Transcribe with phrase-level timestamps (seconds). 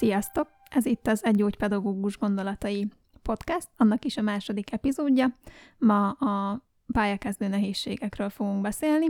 [0.00, 0.48] Sziasztok!
[0.70, 2.88] Ez itt az Egy gyógypedagógus gondolatai
[3.22, 5.36] podcast, annak is a második epizódja.
[5.78, 6.62] Ma a
[6.92, 9.06] pályakezdő nehézségekről fogunk beszélni.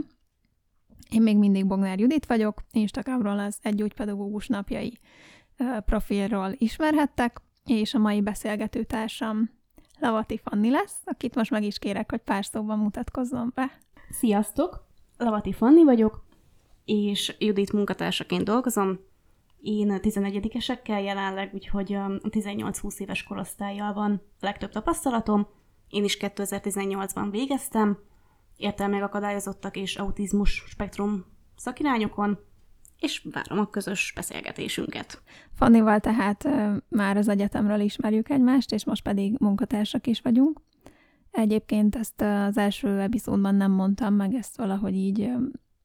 [1.09, 4.99] Én még mindig Bognár Judit vagyok, Instagramról az Egy gyógypedagógus napjai
[5.85, 9.49] profilról ismerhettek, és a mai beszélgető társam
[9.99, 13.71] Lavati Fanni lesz, akit most meg is kérek, hogy pár szóban mutatkozzon be.
[14.09, 14.87] Sziasztok!
[15.17, 16.25] Lavati Fanni vagyok,
[16.85, 19.09] és Judit munkatársaként dolgozom.
[19.61, 25.47] Én 11-esekkel jelenleg, úgyhogy a 18-20 éves korosztályjal van a legtöbb tapasztalatom.
[25.89, 27.97] Én is 2018-ban végeztem,
[28.57, 31.25] értelmek akadályozottak és autizmus spektrum
[31.55, 32.39] szakirányokon,
[32.99, 35.21] és várom a közös beszélgetésünket.
[35.53, 36.47] Fannival tehát
[36.89, 40.61] már az egyetemről ismerjük egymást, és most pedig munkatársak is vagyunk.
[41.31, 45.31] Egyébként ezt az első epizódban nem mondtam meg, ezt valahogy így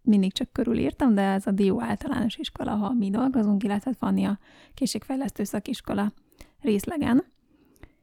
[0.06, 4.38] mindig csak körülírtam, de ez a Dió általános iskola, ahol mi dolgozunk, illetve Fanni a
[4.74, 6.12] készségfejlesztő szakiskola
[6.60, 7.24] részlegen.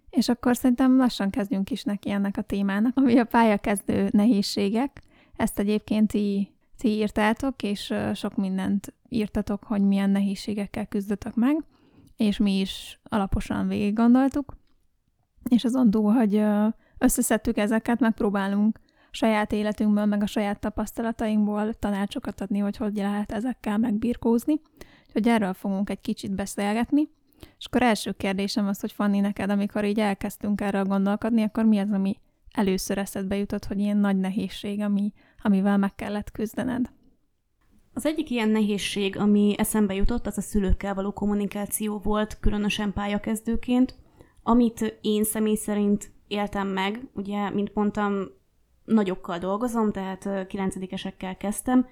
[0.10, 5.02] És akkor szerintem lassan kezdjünk is neki ennek a témának, ami a pályakezdő nehézségek.
[5.36, 11.64] Ezt egyébként ti, ti írtátok, és sok mindent írtatok, hogy milyen nehézségekkel küzdötök meg,
[12.18, 14.58] és mi is alaposan végig gondoltuk.
[15.50, 16.44] És azon túl, hogy
[16.98, 18.80] összeszedtük ezeket, megpróbálunk
[19.16, 24.62] saját életünkből, meg a saját tapasztalatainkból tanácsokat adni, hogy hogy lehet ezekkel megbirkózni.
[25.08, 27.10] Úgyhogy erről fogunk egy kicsit beszélgetni.
[27.58, 31.80] És akkor első kérdésem az, hogy Fanni, neked, amikor így elkezdtünk erről gondolkodni, akkor mi
[31.80, 32.16] az, ami
[32.52, 36.92] először eszedbe jutott, hogy ilyen nagy nehézség, ami, amivel meg kellett küzdened?
[37.94, 43.96] Az egyik ilyen nehézség, ami eszembe jutott, az a szülőkkel való kommunikáció volt, különösen pályakezdőként,
[44.44, 47.08] amit én személy szerint éltem meg.
[47.14, 48.28] Ugye, mint mondtam,
[48.86, 51.88] nagyokkal dolgozom, tehát kilencedikesekkel kezdtem,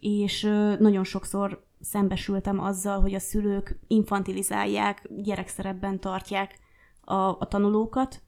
[0.00, 0.42] és
[0.78, 6.58] nagyon sokszor szembesültem azzal, hogy a szülők infantilizálják, gyerekszerepben tartják
[7.00, 8.22] a, a tanulókat,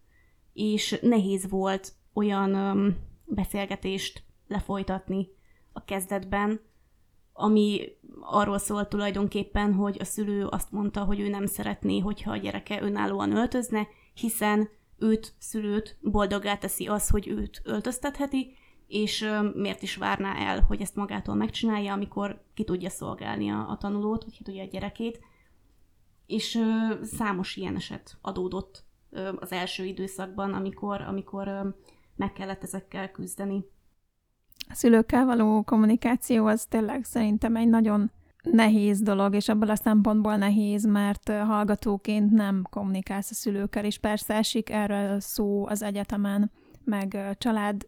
[0.53, 5.29] és nehéz volt olyan um, beszélgetést lefolytatni
[5.73, 6.61] a kezdetben,
[7.33, 7.81] ami
[8.21, 12.83] arról szólt tulajdonképpen, hogy a szülő azt mondta, hogy ő nem szeretné, hogyha a gyereke
[12.83, 20.35] önállóan öltözne, hiszen őt, szülőt boldogá teszi az, hogy őt öltöztetheti, és miért is várná
[20.35, 24.63] el, hogy ezt magától megcsinálja, amikor ki tudja szolgálni a, a tanulót, vagy ki tudja
[24.63, 25.21] a gyerekét.
[26.27, 31.69] És ö, számos ilyen eset adódott ö, az első időszakban, amikor, amikor ö,
[32.17, 33.65] meg kellett ezekkel küzdeni.
[34.69, 38.11] A szülőkkel való kommunikáció az tényleg szerintem egy nagyon
[38.53, 44.35] nehéz dolog, és abból a szempontból nehéz, mert hallgatóként nem kommunikálsz a szülőkkel, és persze
[44.35, 46.51] esik erről szó az egyetemen,
[46.85, 47.87] meg család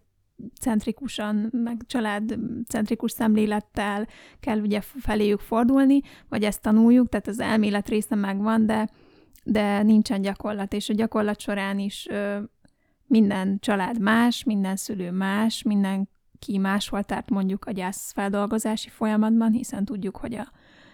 [0.60, 4.06] centrikusan, meg családcentrikus szemlélettel
[4.40, 8.88] kell ugye feléjük fordulni, vagy ezt tanuljuk, tehát az elmélet része megvan, de,
[9.44, 12.38] de nincsen gyakorlat, és a gyakorlat során is ö,
[13.06, 16.08] minden család más, minden szülő más, minden
[16.40, 20.52] ki máshol tárt mondjuk a gyászfeldolgozási folyamatban, hiszen tudjuk, hogy a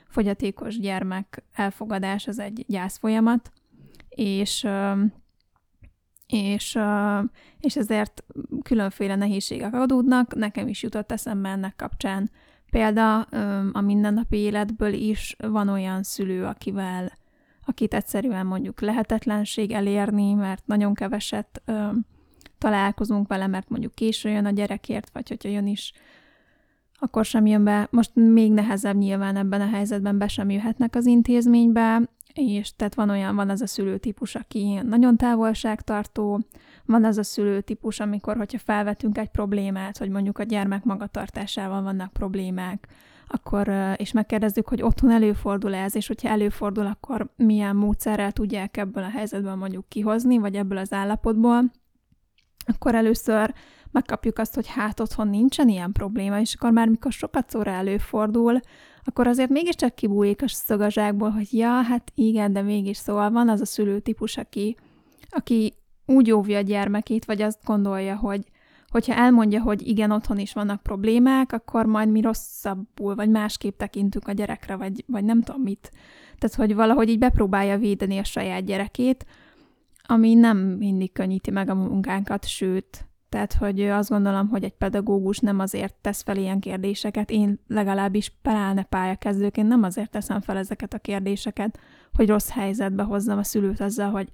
[0.09, 3.51] fogyatékos gyermek elfogadás az egy gyász folyamat,
[4.09, 4.69] és
[6.27, 6.79] és,
[7.61, 8.25] és ezért
[8.63, 10.35] különféle nehézségek adódnak.
[10.35, 12.31] Nekem is jutott eszembe ennek kapcsán
[12.71, 13.21] példa
[13.73, 17.13] a mindennapi életből is van olyan szülő, akivel,
[17.67, 21.63] akit egyszerűen mondjuk lehetetlenség elérni, mert nagyon keveset
[22.59, 25.93] találkozunk vele, mert mondjuk késő jön a gyerekért, vagy hogyha jön is,
[26.99, 27.89] akkor sem jön be.
[27.91, 32.03] Most még nehezebb nyilván ebben a helyzetben be sem jöhetnek az intézménybe,
[32.35, 36.41] és tehát van olyan, van az a szülőtípus, aki nagyon távolságtartó,
[36.85, 42.13] van az a szülőtípus, amikor, hogyha felvetünk egy problémát, hogy mondjuk a gyermek magatartásával vannak
[42.13, 42.89] problémák,
[43.29, 49.03] akkor, és megkérdezzük, hogy otthon előfordul ez, és hogyha előfordul, akkor milyen módszerrel tudják ebből
[49.03, 51.71] a helyzetből mondjuk kihozni, vagy ebből az állapotból,
[52.67, 53.55] akkor először
[53.91, 58.61] megkapjuk azt, hogy hát otthon nincsen ilyen probléma, és akkor már mikor sokat szóra előfordul,
[59.05, 63.61] akkor azért mégiscsak kibújik a szögazsákból, hogy ja, hát igen, de mégis szóval van az
[63.61, 64.77] a szülőtípus, aki,
[65.29, 65.75] aki
[66.07, 68.41] úgy óvja a gyermekét, vagy azt gondolja, hogy
[68.89, 74.29] hogyha elmondja, hogy igen, otthon is vannak problémák, akkor majd mi rosszabbul, vagy másképp tekintünk
[74.29, 75.91] a gyerekre, vagy, vagy nem tudom mit.
[76.39, 79.27] Tehát, hogy valahogy így bepróbálja védeni a saját gyerekét,
[80.07, 85.39] ami nem mindig könnyíti meg a munkánkat, sőt, tehát, hogy azt gondolom, hogy egy pedagógus
[85.39, 90.95] nem azért tesz fel ilyen kérdéseket, én legalábbis pláne pályakezdőként nem azért teszem fel ezeket
[90.95, 91.79] a kérdéseket,
[92.13, 94.29] hogy rossz helyzetbe hozzam a szülőt azzal, hogy,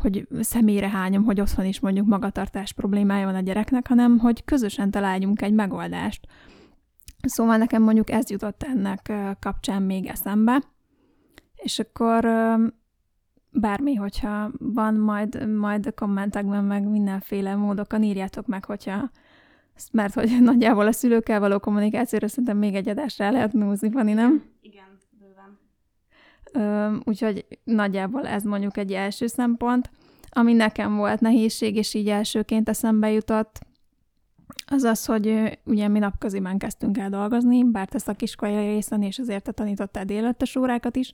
[0.00, 4.90] hogy személyre hányom, hogy otthon is mondjuk magatartás problémája van a gyereknek, hanem hogy közösen
[4.90, 6.26] találjunk egy megoldást.
[7.22, 10.62] Szóval nekem mondjuk ez jutott ennek kapcsán még eszembe,
[11.54, 12.24] És akkor
[13.54, 19.10] bármi, hogyha van, majd, majd a kommentekben meg mindenféle módokon írjátok meg, hogyha
[19.92, 24.44] mert hogy nagyjából a szülőkkel való kommunikációra szerintem még egy adásra lehet núzni, Fanni, nem?
[24.60, 25.58] Igen, bőven.
[26.52, 29.90] Ö, úgyhogy nagyjából ez mondjuk egy első szempont.
[30.28, 33.60] Ami nekem volt nehézség, és így elsőként eszembe jutott,
[34.66, 39.44] az az, hogy ugye mi napköziben kezdtünk el dolgozni, bár te szakiskolai részen, és azért
[39.44, 41.12] te tanítottál délelőttes órákat is,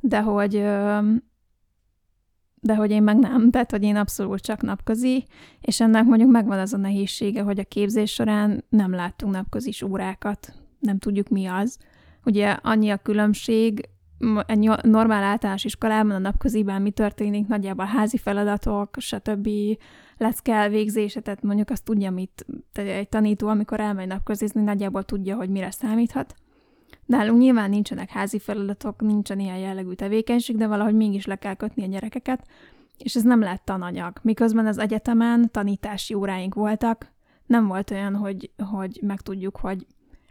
[0.00, 0.64] de hogy
[2.60, 5.24] de hogy én meg nem, tehát hogy én abszolút csak napközi,
[5.60, 10.54] és ennek mondjuk megvan az a nehézsége, hogy a képzés során nem láttunk napközis órákat,
[10.78, 11.78] nem tudjuk mi az.
[12.24, 13.88] Ugye annyi a különbség,
[14.46, 19.48] egy normál általános iskolában a napköziben mi történik, nagyjából házi feladatok, stb.
[20.16, 25.36] lesz kell végzése, tehát mondjuk azt tudja, mit egy tanító, amikor elmegy napközizni, nagyjából tudja,
[25.36, 26.34] hogy mire számíthat.
[27.08, 31.82] Nálunk nyilván nincsenek házi feladatok, nincsen ilyen jellegű tevékenység, de valahogy mégis le kell kötni
[31.84, 32.46] a gyerekeket,
[32.98, 34.18] és ez nem lett tananyag.
[34.22, 37.12] Miközben az egyetemen tanítási óráink voltak,
[37.46, 39.86] nem volt olyan, hogy, hogy megtudjuk, hogy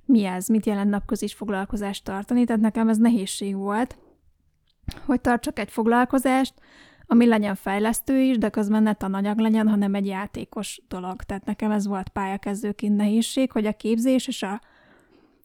[0.06, 3.98] mi ez, mit jelent napközis foglalkozást tartani, tehát nekem ez nehézség volt,
[5.06, 6.54] hogy tartsak egy foglalkozást,
[7.06, 11.24] ami legyen fejlesztő is, de közben ne tananyag legyen, hanem egy játékos dolog.
[11.24, 14.62] Tehát nekem ez volt pályakezdőként nehézség, hogy a képzés és a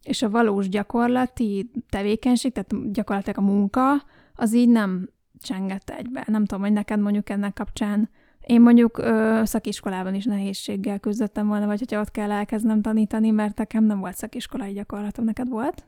[0.03, 4.05] és a valós gyakorlati tevékenység, tehát gyakorlatilag a munka,
[4.35, 5.09] az így nem
[5.41, 6.25] csengett egybe.
[6.27, 8.11] Nem tudom, hogy neked mondjuk ennek kapcsán
[8.47, 13.59] én mondjuk ö, szakiskolában is nehézséggel küzdöttem volna, vagy hogyha ott kell elkezdnem tanítani, mert
[13.59, 15.25] nekem nem volt szakiskolai gyakorlatom.
[15.25, 15.85] Neked volt?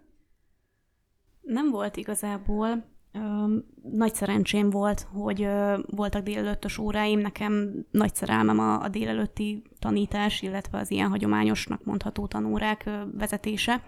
[1.40, 2.84] Nem volt igazából.
[3.12, 9.62] Ö, nagy szerencsém volt, hogy ö, voltak délelőttös óráim, nekem nagy szerelmem a, a délelőtti
[9.78, 13.82] tanítás, illetve az ilyen hagyományosnak mondható tanórák ö, vezetése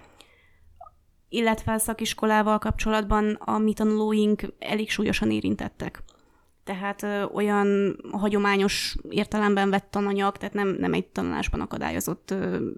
[1.28, 6.02] illetve a szakiskolával kapcsolatban a mi tanulóink elég súlyosan érintettek.
[6.64, 12.70] Tehát ö, olyan hagyományos értelemben vett tananyag, tehát nem, nem egy tanulásban akadályozott ö,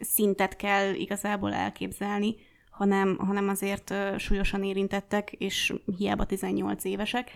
[0.00, 2.36] szintet kell igazából elképzelni,
[2.70, 7.30] hanem, hanem azért ö, súlyosan érintettek, és hiába 18 évesek.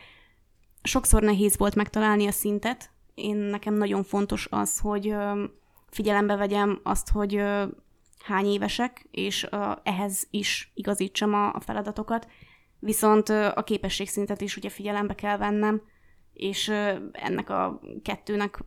[0.83, 2.91] Sokszor nehéz volt megtalálni a szintet.
[3.15, 5.45] Én nekem nagyon fontos az, hogy ö,
[5.91, 7.43] figyelembe vegyem azt, hogy
[8.25, 9.47] hány évesek, és
[9.83, 12.29] ehhez is igazítsam a, feladatokat.
[12.79, 15.83] Viszont a képességszintet is ugye figyelembe kell vennem,
[16.33, 16.69] és
[17.13, 18.59] ennek a kettőnek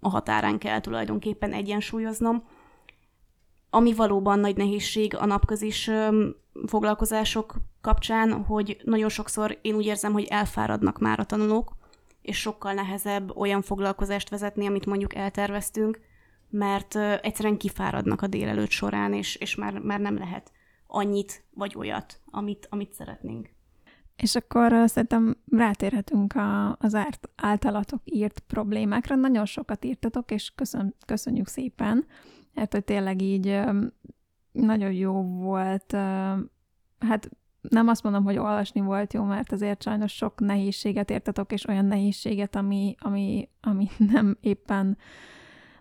[0.00, 2.44] a határán kell tulajdonképpen egyensúlyoznom.
[3.70, 5.90] Ami valóban nagy nehézség a napközis
[6.66, 11.76] foglalkozások kapcsán, hogy nagyon sokszor én úgy érzem, hogy elfáradnak már a tanulók,
[12.22, 16.00] és sokkal nehezebb olyan foglalkozást vezetni, amit mondjuk elterveztünk,
[16.50, 20.52] mert egyszerűen kifáradnak a délelőtt során, és, és már, már nem lehet
[20.86, 23.48] annyit vagy olyat, amit, amit szeretnénk.
[24.16, 29.14] És akkor szerintem rátérhetünk a, az árt, általatok írt problémákra.
[29.14, 32.06] Nagyon sokat írtatok, és köszön, köszönjük szépen,
[32.54, 33.60] mert hogy tényleg így
[34.52, 35.92] nagyon jó volt.
[36.98, 37.30] Hát
[37.60, 41.84] nem azt mondom, hogy olvasni volt jó, mert azért sajnos sok nehézséget értetok, és olyan
[41.84, 44.98] nehézséget, ami, ami, ami nem éppen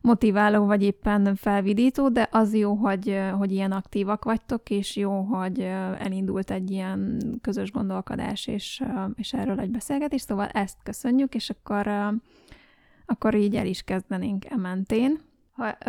[0.07, 5.59] motiváló, vagy éppen felvidító, de az jó, hogy, hogy ilyen aktívak vagytok, és jó, hogy
[5.99, 8.83] elindult egy ilyen közös gondolkodás, és,
[9.15, 11.87] és erről egy beszélgetés, szóval ezt köszönjük, és akkor,
[13.05, 15.19] akkor így el is kezdenénk e mentén.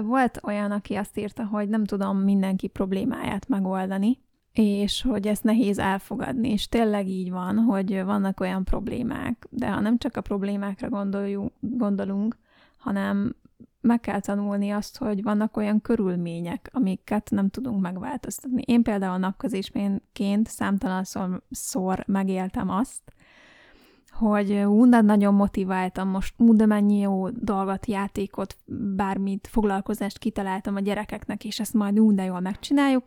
[0.02, 4.18] Volt olyan, aki azt írta, hogy nem tudom mindenki problémáját megoldani,
[4.52, 9.80] és hogy ezt nehéz elfogadni, és tényleg így van, hogy vannak olyan problémák, de ha
[9.80, 12.37] nem csak a problémákra gondoljunk, gondolunk,
[12.78, 13.34] hanem
[13.80, 18.62] meg kell tanulni azt, hogy vannak olyan körülmények, amiket nem tudunk megváltoztatni.
[18.66, 21.04] Én például napközisménként számtalan
[21.50, 23.02] szor megéltem azt,
[24.18, 28.56] hogy ú, nagyon motiváltam most, ú, de mennyi jó dolgot, játékot,
[28.97, 33.06] bármit, foglalkozást kitaláltam a gyerekeknek, és ezt majd ú, de jól megcsináljuk,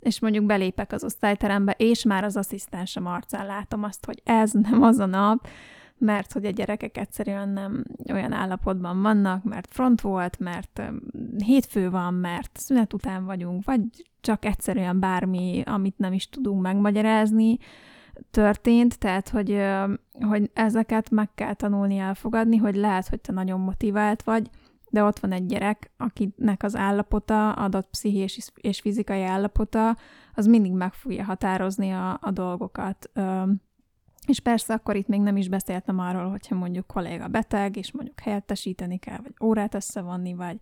[0.00, 4.82] és mondjuk belépek az osztályterembe, és már az asszisztensem arcán látom azt, hogy ez nem
[4.82, 5.48] az a nap,
[5.98, 10.82] mert hogy a gyerekek egyszerűen nem olyan állapotban vannak, mert front volt, mert
[11.44, 13.80] hétfő van, mert szünet után vagyunk, vagy
[14.20, 17.58] csak egyszerűen bármi, amit nem is tudunk megmagyarázni,
[18.30, 19.62] történt, tehát hogy,
[20.20, 24.50] hogy ezeket meg kell tanulni elfogadni, hogy lehet, hogy te nagyon motivált vagy,
[24.90, 29.96] de ott van egy gyerek, akinek az állapota, adott pszichés és fizikai állapota,
[30.34, 33.10] az mindig meg fogja határozni a, a dolgokat
[34.26, 38.20] És persze akkor itt még nem is beszéltem arról, hogyha mondjuk kolléga beteg, és mondjuk
[38.20, 40.56] helyettesíteni kell, vagy órát összevonni, vagy,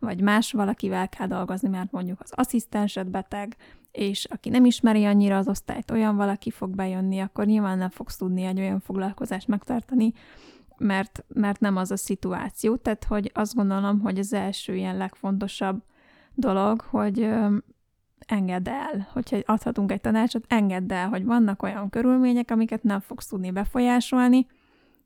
[0.00, 3.56] vagy más valakivel kell dolgozni, mert mondjuk az asszisztensed beteg,
[3.92, 8.16] és aki nem ismeri annyira az osztályt, olyan valaki fog bejönni, akkor nyilván nem fogsz
[8.16, 10.12] tudni egy olyan foglalkozást megtartani,
[10.78, 12.76] mert, mert nem az a szituáció.
[12.76, 15.82] Tehát, hogy azt gondolom, hogy az első ilyen legfontosabb
[16.34, 17.28] dolog, hogy
[18.26, 23.26] engedd el, hogyha adhatunk egy tanácsot, engedd el, hogy vannak olyan körülmények, amiket nem fogsz
[23.26, 24.46] tudni befolyásolni,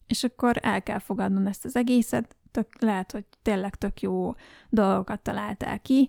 [0.06, 4.34] és akkor el kell fogadnod ezt az egészet, tök, lehet, hogy tényleg tök jó
[4.68, 6.08] dolgokat találtál ki,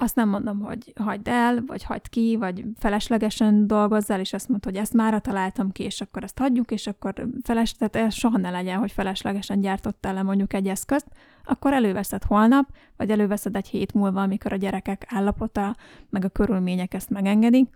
[0.00, 4.64] azt nem mondom, hogy hagyd el, vagy hagyd ki, vagy feleslegesen dolgozzál, és azt mondod,
[4.64, 8.50] hogy ezt már találtam ki, és akkor ezt hagyjuk, és akkor feles, tehát soha ne
[8.50, 11.06] legyen, hogy feleslegesen gyártottál le mondjuk egy eszközt,
[11.44, 15.76] akkor előveszed holnap, vagy előveszed egy hét múlva, amikor a gyerekek állapota,
[16.10, 17.68] meg a körülmények ezt megengedik.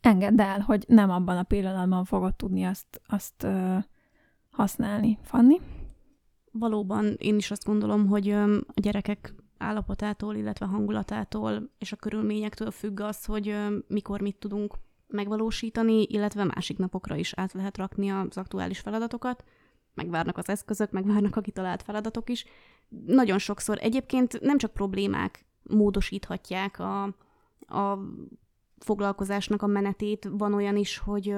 [0.00, 3.76] Engedd el, hogy nem abban a pillanatban fogod tudni azt, azt ö,
[4.50, 5.18] használni.
[5.22, 5.60] Fanni?
[6.52, 13.00] Valóban én is azt gondolom, hogy a gyerekek állapotától, illetve hangulatától és a körülményektől függ
[13.00, 14.74] az, hogy mikor mit tudunk
[15.06, 19.44] megvalósítani, illetve másik napokra is át lehet rakni az aktuális feladatokat,
[19.94, 22.44] megvárnak az eszközök, megvárnak a kitalált feladatok is.
[23.06, 27.02] Nagyon sokszor egyébként nem csak problémák módosíthatják a,
[27.60, 27.98] a
[28.78, 31.34] foglalkozásnak a menetét, van olyan is, hogy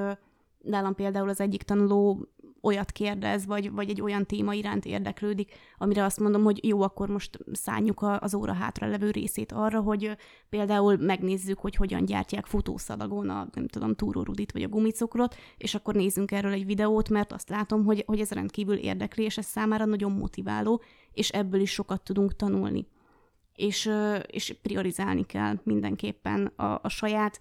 [0.58, 2.28] nálam például az egyik tanuló
[2.62, 7.08] olyat kérdez, vagy, vagy egy olyan téma iránt érdeklődik, amire azt mondom, hogy jó, akkor
[7.08, 10.16] most szálljuk az óra hátra levő részét arra, hogy
[10.48, 15.94] például megnézzük, hogy hogyan gyártják futószalagon a, nem tudom, túrórudit vagy a gumicukrot, és akkor
[15.94, 19.84] nézzünk erről egy videót, mert azt látom, hogy, hogy ez rendkívül érdekli, és ez számára
[19.84, 22.86] nagyon motiváló, és ebből is sokat tudunk tanulni.
[23.54, 23.90] És,
[24.26, 27.40] és priorizálni kell mindenképpen a, a saját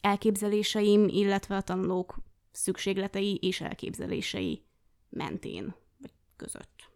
[0.00, 2.16] elképzeléseim, illetve a tanulók
[2.56, 4.62] szükségletei és elképzelései
[5.08, 6.90] mentén, vagy között.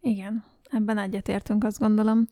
[0.00, 2.26] Igen, ebben egyetértünk, azt gondolom.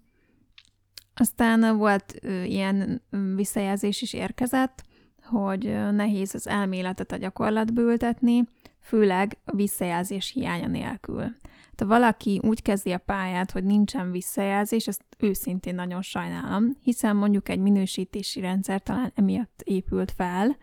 [1.14, 2.12] Aztán volt
[2.44, 3.02] ilyen
[3.34, 4.84] visszajelzés is érkezett,
[5.22, 8.48] hogy nehéz az elméletet a gyakorlatba ültetni,
[8.80, 11.36] főleg a visszajelzés hiánya nélkül.
[11.76, 17.48] Ha valaki úgy kezdi a pályát, hogy nincsen visszajelzés, ezt őszintén nagyon sajnálom, hiszen mondjuk
[17.48, 20.56] egy minősítési rendszer talán emiatt épült fel,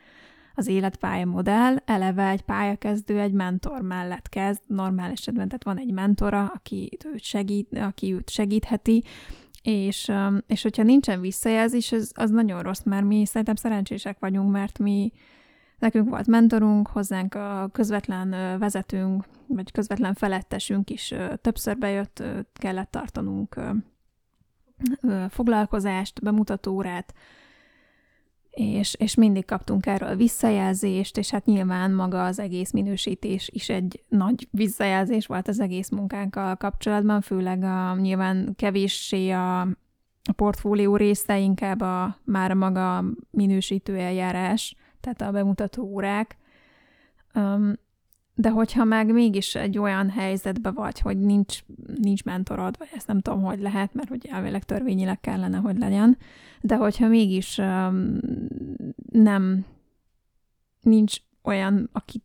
[0.55, 5.91] az életpálya modell, eleve egy pályakezdő egy mentor mellett kezd, normál esetben, tehát van egy
[5.91, 9.03] mentora, aki őt, segít, aki őt segítheti,
[9.62, 10.12] és,
[10.48, 15.12] és hogyha nincsen visszajelzés, az, az nagyon rossz, mert mi szerintem szerencsések vagyunk, mert mi
[15.81, 23.60] Nekünk volt mentorunk, hozzánk a közvetlen vezetőnk, vagy közvetlen felettesünk is többször bejött, kellett tartanunk
[25.29, 27.13] foglalkozást, bemutatórát,
[28.51, 34.03] és, és mindig kaptunk erről visszajelzést, és hát nyilván maga az egész minősítés is egy
[34.08, 41.39] nagy visszajelzés volt az egész munkánkkal kapcsolatban, főleg a nyilván kevéssé a, a portfólió része,
[41.39, 46.38] inkább a, már a maga minősítő eljárás, tehát a bemutató órák.
[47.34, 47.74] Um,
[48.36, 51.60] de hogyha meg mégis egy olyan helyzetbe vagy, hogy nincs,
[52.02, 56.18] nincs mentorod, vagy ezt nem tudom, hogy lehet, mert hogy elvileg törvényileg kellene, hogy legyen,
[56.62, 58.18] de hogyha mégis um,
[59.12, 59.66] nem
[60.82, 62.22] nincs olyan, aki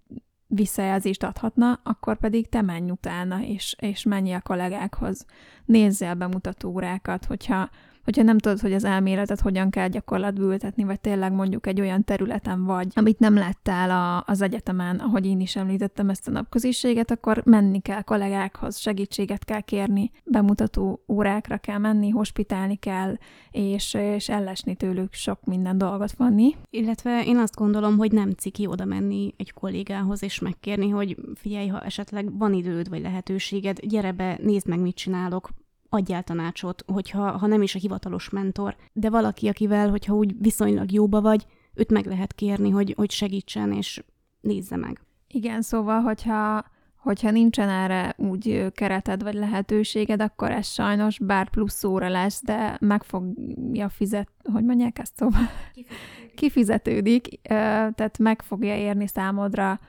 [0.46, 5.26] visszajelzést adhatna, akkor pedig te menj utána, és, és menj a kollégákhoz,
[5.64, 7.70] nézzél bemutató órákat, hogyha
[8.06, 12.04] hogyha nem tudod, hogy az elméletet hogyan kell gyakorlatba ültetni, vagy tényleg mondjuk egy olyan
[12.04, 17.10] területen vagy, amit nem láttál a, az egyetemen, ahogy én is említettem ezt a napköziséget,
[17.10, 23.16] akkor menni kell kollégákhoz, segítséget kell kérni, bemutató órákra kell menni, hospitálni kell,
[23.50, 26.56] és, és ellesni tőlük sok minden dolgot vanni.
[26.70, 31.66] Illetve én azt gondolom, hogy nem ciki oda menni egy kollégához és megkérni, hogy figyelj,
[31.66, 35.50] ha esetleg van időd vagy lehetőséged, gyere be, nézd meg, mit csinálok,
[35.96, 40.92] adjál tanácsot, hogyha ha nem is a hivatalos mentor, de valaki, akivel, hogyha úgy viszonylag
[40.92, 44.04] jóba vagy, őt meg lehet kérni, hogy, hogy segítsen és
[44.40, 45.00] nézze meg.
[45.28, 46.64] Igen, szóval, hogyha,
[46.96, 52.76] hogyha nincsen erre úgy kereted vagy lehetőséged, akkor ez sajnos bár plusz óra lesz, de
[52.80, 55.48] meg fogja fizet, hogy mondják ezt szóval?
[55.74, 56.34] Kifizetődik.
[56.34, 59.80] Kifizetődik, tehát meg fogja érni számodra,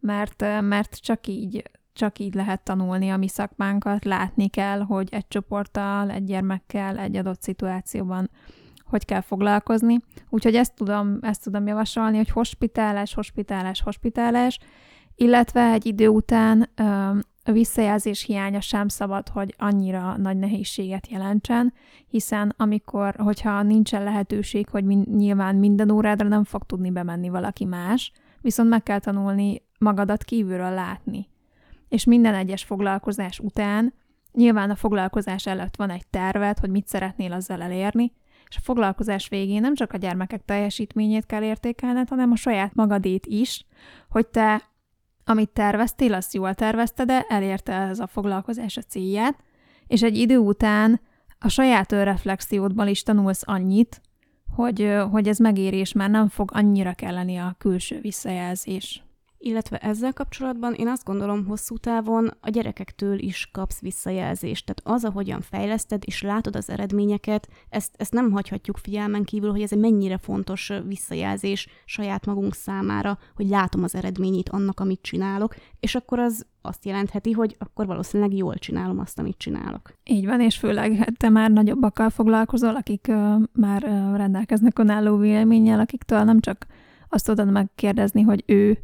[0.00, 1.62] mert, mert csak így
[1.94, 7.16] csak így lehet tanulni a mi szakmánkat, látni kell, hogy egy csoporttal, egy gyermekkel, egy
[7.16, 8.30] adott szituációban
[8.84, 9.98] hogy kell foglalkozni.
[10.28, 14.58] Úgyhogy ezt tudom, ezt tudom javasolni, hogy hospitálás, hospitálás, hospitálás,
[15.14, 16.68] illetve egy idő után
[17.44, 21.72] a visszajelzés hiánya sem szabad, hogy annyira nagy nehézséget jelentsen,
[22.06, 27.64] hiszen amikor, hogyha nincsen lehetőség, hogy min, nyilván minden órádra nem fog tudni bemenni valaki
[27.64, 31.28] más, viszont meg kell tanulni magadat kívülről látni.
[31.94, 33.94] És minden egyes foglalkozás után
[34.32, 38.12] nyilván a foglalkozás előtt van egy terved, hogy mit szeretnél azzal elérni,
[38.48, 43.26] és a foglalkozás végén nem csak a gyermekek teljesítményét kell értékelned, hanem a saját magadét
[43.26, 43.66] is,
[44.08, 44.62] hogy te,
[45.24, 49.42] amit terveztél, azt jól tervezted, de elérte ez a foglalkozás a célját,
[49.86, 51.00] és egy idő után
[51.38, 54.00] a saját önreflexiódban is tanulsz annyit,
[54.54, 59.03] hogy, hogy ez megérés, már nem fog annyira kelleni a külső visszajelzés.
[59.46, 64.66] Illetve ezzel kapcsolatban én azt gondolom, hosszú távon a gyerekektől is kapsz visszajelzést.
[64.66, 69.62] Tehát az, ahogyan fejleszted és látod az eredményeket, ezt, ezt nem hagyhatjuk figyelmen kívül, hogy
[69.62, 75.54] ez egy mennyire fontos visszajelzés saját magunk számára, hogy látom az eredményét annak, amit csinálok,
[75.80, 79.92] és akkor az azt jelentheti, hogy akkor valószínűleg jól csinálom azt, amit csinálok.
[80.04, 85.16] Így van, és főleg hát te már nagyobbakkal foglalkozol, akik uh, már uh, rendelkeznek önálló
[85.16, 86.66] véleménnyel, akiktől nem csak
[87.08, 88.78] azt tudod megkérdezni, hogy ő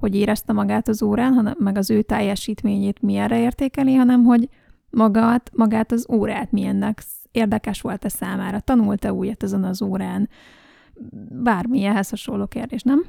[0.00, 4.48] hogy érezte magát az órán, hanem meg az ő teljesítményét milyenre értékeli, hanem hogy
[4.90, 7.02] magát, magát az órát milyennek
[7.32, 10.28] érdekes volt-e számára, tanult-e újat ezen az órán,
[11.42, 13.04] bármi ehhez hasonló kérdés, nem?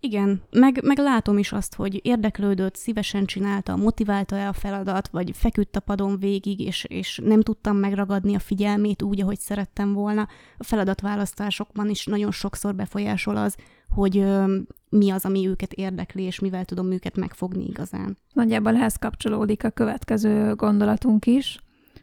[0.00, 5.76] Igen, meg, meg látom is azt, hogy érdeklődött, szívesen csinálta, motiválta-e a feladat, vagy feküdt
[5.76, 10.28] a padon végig, és, és nem tudtam megragadni a figyelmét úgy, ahogy szerettem volna.
[10.58, 13.56] A feladatválasztásokban is nagyon sokszor befolyásol az,
[13.88, 18.16] hogy ö, mi az, ami őket érdekli, és mivel tudom őket megfogni igazán.
[18.32, 21.58] Nagyjából ehhez kapcsolódik a következő gondolatunk is,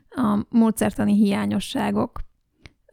[0.10, 2.20] a módszertani hiányosságok.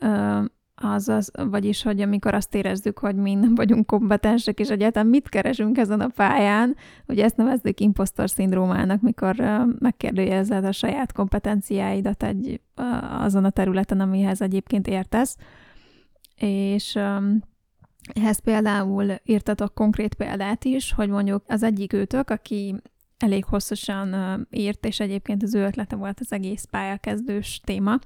[0.00, 0.40] Ö,
[0.82, 5.78] azaz, vagyis, hogy amikor azt érezzük, hogy mi nem vagyunk kompetensek, és egyáltalán mit keresünk
[5.78, 9.34] ezen a pályán, ugye ezt nevezzük impostor szindrómának, mikor
[9.78, 12.60] megkérdőjelezed a saját kompetenciáidat egy,
[13.18, 15.36] azon a területen, amihez egyébként értesz.
[16.36, 16.98] És
[18.14, 22.74] ehhez például írtatok konkrét példát is, hogy mondjuk az egyik őtök, aki
[23.18, 24.14] elég hosszasan
[24.50, 27.98] írt, és egyébként az ő ötlete volt az egész pályakezdős téma,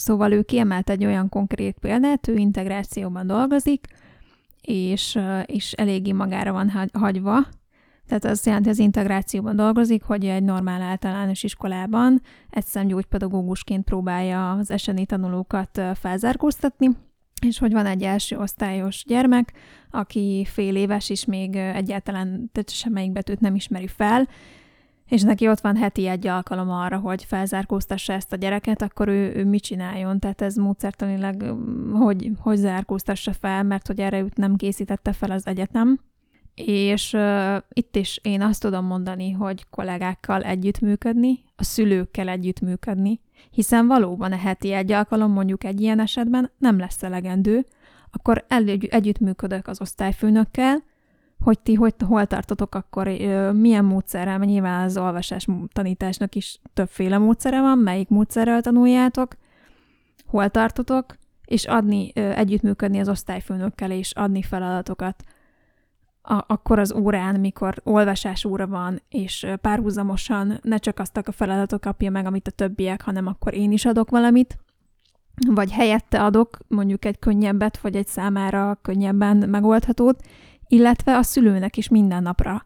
[0.00, 3.86] Szóval ő kiemelt egy olyan konkrét példát, ő integrációban dolgozik,
[4.60, 7.46] és, és eléggé magára van hagyva.
[8.06, 14.50] Tehát az jelenti, hogy az integrációban dolgozik, hogy egy normál általános iskolában egy szemgyógypedagógusként próbálja
[14.50, 16.88] az eseni tanulókat felzárkóztatni,
[17.46, 19.52] és hogy van egy első osztályos gyermek,
[19.90, 24.28] aki fél éves, és még egyáltalán semmelyik betűt nem ismeri fel,
[25.10, 29.34] és neki ott van heti egy alkalom arra, hogy felzárkóztassa ezt a gyereket, akkor ő,
[29.34, 30.18] ő mit csináljon?
[30.18, 31.56] Tehát ez módszertanilag
[31.92, 36.00] hogy, hogy zárkóztassa fel, mert hogy erre őt nem készítette fel az egyetem.
[36.54, 43.20] És uh, itt is én azt tudom mondani, hogy kollégákkal együttműködni, a szülőkkel együttműködni,
[43.50, 47.66] hiszen valóban a heti egy alkalom mondjuk egy ilyen esetben nem lesz elegendő,
[48.10, 50.82] akkor egy, együttműködök az osztályfőnökkel,
[51.40, 53.06] hogy ti hogy, hol tartotok akkor,
[53.52, 59.36] milyen módszerrel, mert nyilván az olvasás tanításnak is többféle módszere van, melyik módszerrel tanuljátok,
[60.26, 65.24] hol tartotok, és adni, együttműködni az osztályfőnökkel, és adni feladatokat.
[66.22, 71.80] A, akkor az órán, mikor olvasás óra van, és párhuzamosan ne csak azt a feladatot
[71.80, 74.58] kapja meg, amit a többiek, hanem akkor én is adok valamit,
[75.48, 80.22] vagy helyette adok mondjuk egy könnyebbet, vagy egy számára könnyebben megoldhatót,
[80.70, 82.64] illetve a szülőnek is minden napra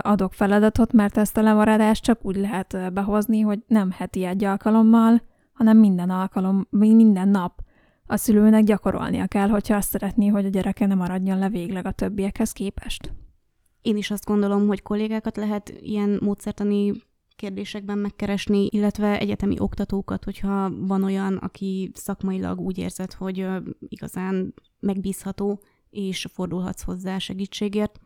[0.00, 5.22] adok feladatot, mert ezt a lemaradást csak úgy lehet behozni, hogy nem heti egy alkalommal,
[5.52, 7.60] hanem minden alkalom, minden nap
[8.06, 11.90] a szülőnek gyakorolnia kell, hogyha azt szeretné, hogy a gyereke ne maradjon le végleg a
[11.90, 13.12] többiekhez képest.
[13.82, 16.92] Én is azt gondolom, hogy kollégákat lehet ilyen módszertani
[17.36, 23.46] kérdésekben megkeresni, illetve egyetemi oktatókat, hogyha van olyan, aki szakmailag úgy érzed, hogy
[23.88, 25.60] igazán megbízható,
[25.96, 28.00] és fordulhatsz hozzá segítségért.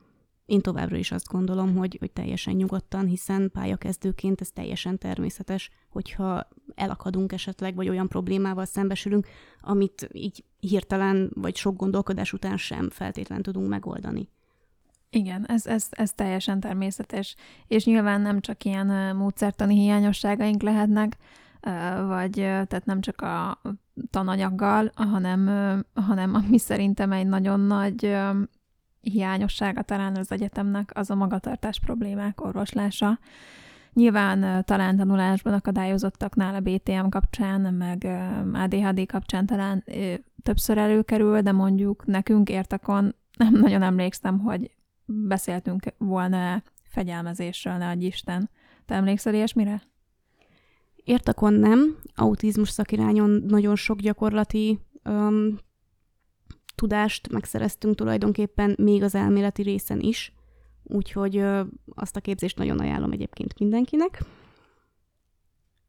[0.47, 6.49] Én továbbra is azt gondolom, hogy, hogy teljesen nyugodtan, hiszen pályakezdőként ez teljesen természetes, hogyha
[6.75, 9.27] elakadunk esetleg, vagy olyan problémával szembesülünk,
[9.61, 14.29] amit így hirtelen, vagy sok gondolkodás után sem feltétlen tudunk megoldani.
[15.11, 21.17] Igen, ez, ez, ez teljesen természetes, és nyilván nem csak ilyen módszertani hiányosságaink lehetnek,
[22.07, 23.61] vagy tehát nem csak a
[24.11, 25.47] tananyaggal, hanem,
[25.95, 28.17] hanem ami szerintem egy nagyon nagy
[29.01, 33.19] hiányossága talán az egyetemnek, az a magatartás problémák orvoslása.
[33.93, 38.05] Nyilván talán tanulásban akadályozottaknál a BTM kapcsán, meg
[38.53, 39.85] ADHD kapcsán talán
[40.43, 44.71] többször előkerül, de mondjuk nekünk értakon nem nagyon emlékszem, hogy
[45.07, 48.51] beszéltünk volna fegyelmezésről, ne adj Isten.
[48.87, 49.83] Te emlékszel ilyesmire?
[51.05, 55.59] Értakon nem, autizmus szakirányon nagyon sok gyakorlati um,
[56.81, 60.35] tudást megszereztünk tulajdonképpen még az elméleti részen is,
[60.83, 61.63] úgyhogy ö,
[61.95, 64.23] azt a képzést nagyon ajánlom egyébként mindenkinek.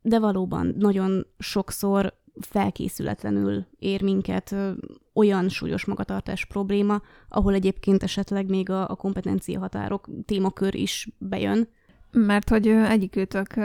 [0.01, 4.71] De valóban nagyon sokszor felkészületlenül ér minket ö,
[5.13, 11.67] olyan súlyos magatartás probléma, ahol egyébként esetleg még a, a kompetencia határok témakör is bejön.
[12.11, 13.55] Mert hogy egyikőtök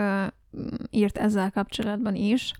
[0.90, 2.52] írt ezzel kapcsolatban is,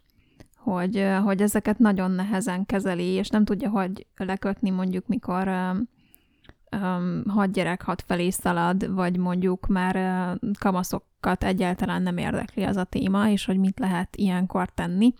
[0.57, 7.53] hogy, hogy ezeket nagyon nehezen kezeli, és nem tudja, hogy lekötni mondjuk, mikor um, hat
[7.53, 9.97] gyerek hat felé szalad, vagy mondjuk már
[10.59, 15.15] kamaszokat egyáltalán nem érdekli az a téma, és hogy mit lehet ilyenkor tenni.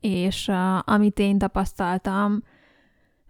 [0.00, 0.50] És
[0.84, 2.42] amit én tapasztaltam,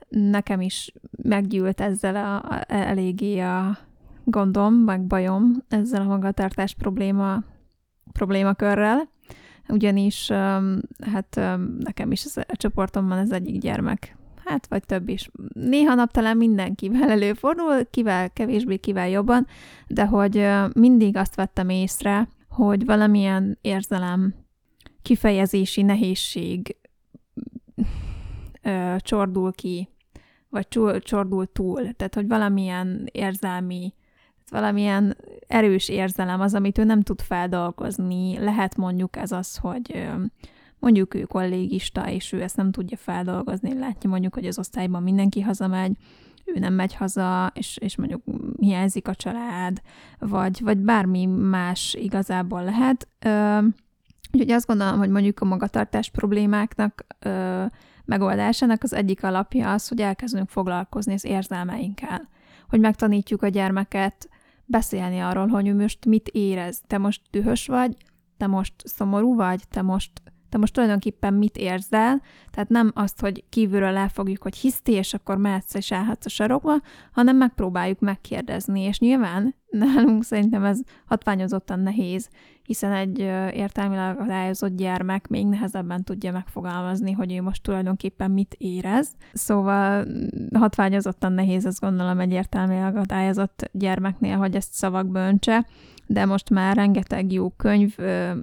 [0.08, 0.92] nekem is
[1.22, 3.78] meggyűlt ezzel a, a, eléggé a
[4.24, 7.42] gondom, meg bajom ezzel a magatartás probléma,
[8.18, 9.08] problémakörrel,
[9.68, 10.30] ugyanis
[11.12, 11.40] hát
[11.78, 15.30] nekem is a csoportomban az egyik gyermek, hát vagy több is.
[15.52, 19.46] Néha naptalán mindenkivel előfordul, kivel kevésbé, kivel jobban,
[19.86, 24.34] de hogy mindig azt vettem észre, hogy valamilyen érzelem,
[25.02, 26.76] kifejezési nehézség
[28.62, 29.88] ö, csordul ki,
[30.48, 31.92] vagy csordul túl.
[31.92, 33.94] Tehát, hogy valamilyen érzelmi
[34.50, 38.38] valamilyen erős érzelem az, amit ő nem tud feldolgozni.
[38.38, 40.08] Lehet mondjuk ez az, hogy
[40.78, 43.78] mondjuk ő kollégista, és ő ezt nem tudja feldolgozni.
[43.78, 45.96] Látja mondjuk, hogy az osztályban mindenki hazamegy,
[46.44, 48.22] ő nem megy haza, és, és mondjuk
[48.60, 49.80] hiányzik a család,
[50.18, 53.08] vagy, vagy bármi más igazából lehet.
[54.32, 57.64] úgyhogy azt gondolom, hogy mondjuk a magatartás problémáknak ö,
[58.04, 62.28] megoldásának az egyik alapja az, hogy elkezdünk foglalkozni az érzelmeinkkel.
[62.68, 64.28] Hogy megtanítjuk a gyermeket
[64.68, 66.82] beszélni arról, hogy ő most mit érez.
[66.86, 67.96] Te most dühös vagy,
[68.36, 70.10] te most szomorú vagy, te most,
[70.48, 75.36] te most tulajdonképpen mit érzel, tehát nem azt, hogy kívülről elfogjuk, hogy hiszti, és akkor
[75.36, 76.80] mehetsz és állhatsz a sarokba,
[77.12, 82.28] hanem megpróbáljuk megkérdezni, és nyilván nálunk szerintem ez hatványozottan nehéz,
[82.68, 83.18] hiszen egy
[83.54, 89.08] értelmileg akadályozott gyermek még nehezebben tudja megfogalmazni, hogy ő most tulajdonképpen mit érez.
[89.32, 90.06] Szóval
[90.52, 95.66] hatványozottan nehéz, azt gondolom, egy értelmileg akadályozott gyermeknél, hogy ezt szavakba öntse,
[96.10, 97.96] de most már rengeteg jó könyv,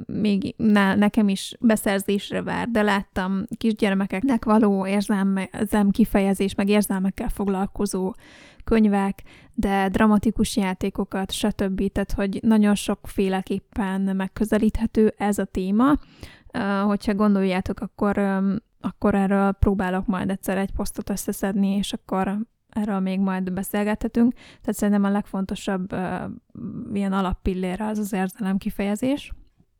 [0.05, 8.13] még ne, nekem is beszerzésre vár, de láttam kisgyermekeknek való érzelmezem kifejezés, meg érzelmekkel foglalkozó
[8.63, 9.23] könyvek,
[9.53, 11.91] de dramatikus játékokat, stb.
[11.91, 15.93] Tehát, hogy nagyon sokféleképpen megközelíthető ez a téma.
[16.85, 18.17] Hogyha gondoljátok, akkor,
[18.81, 22.37] akkor erről próbálok majd egyszer egy posztot összeszedni, és akkor
[22.75, 24.33] erről még majd beszélgethetünk.
[24.33, 26.23] Tehát szerintem a legfontosabb uh,
[26.93, 29.31] ilyen alappillére az az érzelem kifejezés.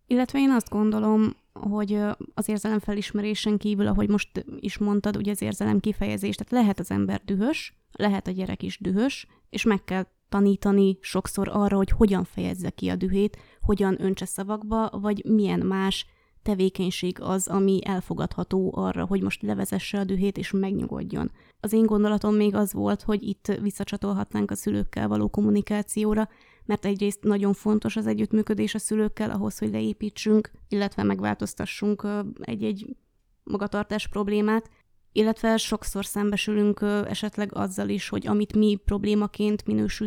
[0.07, 1.99] Illetve én azt gondolom, hogy
[2.33, 6.91] az érzelem felismerésen kívül, ahogy most is mondtad, ugye az érzelem kifejezés, tehát lehet az
[6.91, 12.23] ember dühös, lehet a gyerek is dühös, és meg kell tanítani sokszor arra, hogy hogyan
[12.23, 16.05] fejezze ki a dühét, hogyan öntse szavakba, vagy milyen más
[16.45, 21.31] tevékenység az, ami elfogadható arra, hogy most levezesse a dühét és megnyugodjon.
[21.65, 26.29] Az én gondolatom még az volt, hogy itt visszacsatolhatnánk a szülőkkel való kommunikációra,
[26.65, 32.07] mert egyrészt nagyon fontos az együttműködés a szülőkkel ahhoz, hogy leépítsünk, illetve megváltoztassunk
[32.39, 32.95] egy-egy
[33.43, 34.69] magatartás problémát,
[35.11, 39.63] illetve sokszor szembesülünk esetleg azzal is, hogy amit mi problémaként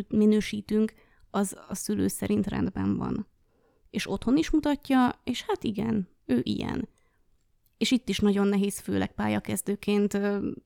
[0.09, 0.93] minősítünk,
[1.31, 3.27] az a szülő szerint rendben van.
[3.89, 6.87] És otthon is mutatja, és hát igen, ő ilyen.
[7.79, 10.19] És itt is nagyon nehéz, főleg pályakezdőként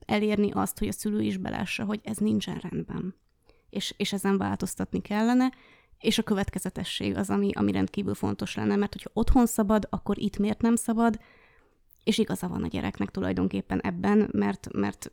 [0.06, 3.16] elérni azt, hogy a szülő is belássa, hogy ez nincsen rendben.
[3.70, 5.52] És, és ezen változtatni kellene,
[6.00, 10.38] és a következetesség az, ami, ami rendkívül fontos lenne, mert hogyha otthon szabad, akkor itt
[10.38, 11.20] miért nem szabad,
[12.04, 15.12] és igaza van a gyereknek tulajdonképpen ebben, mert, mert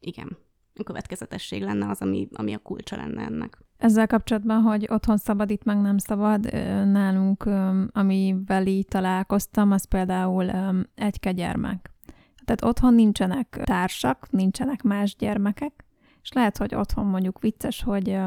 [0.00, 0.36] igen,
[0.74, 3.58] a következetesség lenne az, ami, ami a kulcsa lenne ennek.
[3.82, 6.52] Ezzel kapcsolatban, hogy otthon szabad, itt meg nem szabad,
[6.86, 7.48] nálunk,
[7.92, 10.50] amivel így találkoztam, az például
[10.94, 11.90] egy gyermek.
[12.44, 15.84] Tehát otthon nincsenek társak, nincsenek más gyermekek,
[16.22, 18.18] és lehet, hogy otthon mondjuk vicces, hogy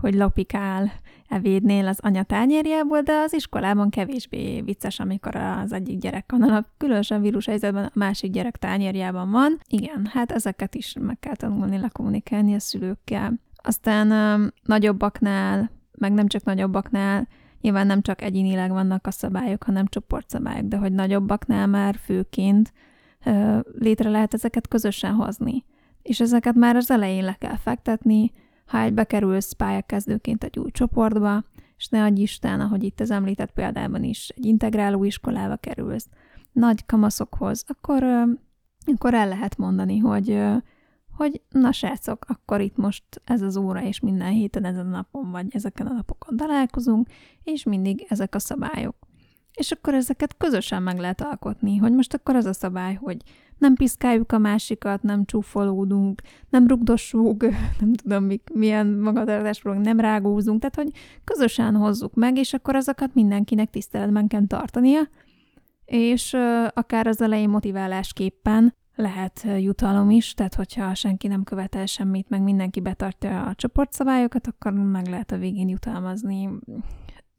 [0.00, 0.92] hogy lopikál
[1.28, 7.20] evédnél az anya tányérjából, de az iskolában kevésbé vicces, amikor az egyik gyerek kanalap, különösen
[7.20, 9.60] vírus helyzetben a másik gyerek tányérjában van.
[9.68, 13.40] Igen, hát ezeket is meg kell tanulni lekommunikálni a szülőkkel.
[13.62, 17.28] Aztán nagyobbaknál, meg nem csak nagyobbaknál,
[17.60, 22.72] nyilván nem csak egyénileg vannak a szabályok, hanem csoportszabályok, de hogy nagyobbaknál már főként
[23.78, 25.64] létre lehet ezeket közösen hozni.
[26.02, 28.32] És ezeket már az elején le kell fektetni,
[28.66, 31.44] ha egy bekerülsz pályakezdőként egy új csoportba,
[31.76, 36.08] és ne adj Isten, ahogy itt az említett példában is, egy integráló iskolába kerülsz,
[36.52, 38.02] nagy kamaszokhoz, akkor,
[38.84, 40.42] akkor el lehet mondani, hogy,
[41.20, 45.30] hogy na srácok, akkor itt most ez az óra, és minden héten ezen a napon,
[45.30, 47.08] vagy ezeken a napokon találkozunk,
[47.44, 48.96] és mindig ezek a szabályok.
[49.52, 53.16] És akkor ezeket közösen meg lehet alkotni, hogy most akkor az a szabály, hogy
[53.58, 57.42] nem piszkáljuk a másikat, nem csúfolódunk, nem rugdossuk,
[57.80, 63.14] nem tudom, mik, milyen magatartás nem rágózunk, tehát hogy közösen hozzuk meg, és akkor azokat
[63.14, 65.00] mindenkinek tiszteletben kell tartania,
[65.84, 66.36] és
[66.74, 72.80] akár az elején motiválásképpen lehet jutalom is, tehát hogyha senki nem követel semmit, meg mindenki
[72.80, 76.48] betartja a csoportszabályokat, akkor meg lehet a végén jutalmazni.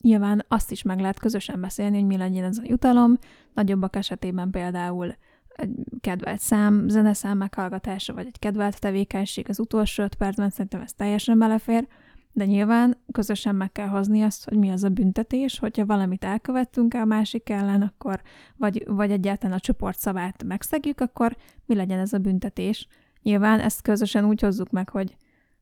[0.02, 3.18] Nyilván azt is meg lehet közösen beszélni, hogy mi legyen ez a jutalom.
[3.54, 5.16] Nagyobbak esetében például
[5.56, 5.70] egy
[6.02, 11.40] kedvelt szám, zeneszám meghallgatása, vagy egy kedvelt tevékenység az utolsó öt percben, szerintem ez teljesen
[11.40, 11.88] belefér,
[12.34, 16.94] de nyilván közösen meg kell hozni azt, hogy mi az a büntetés, hogyha valamit elkövettünk
[16.94, 18.22] a másik ellen, akkor,
[18.58, 22.88] vagy, vagy egyáltalán a csoport szavát megszegjük, akkor mi legyen ez a büntetés.
[23.22, 25.16] Nyilván ezt közösen úgy hozzuk meg, hogy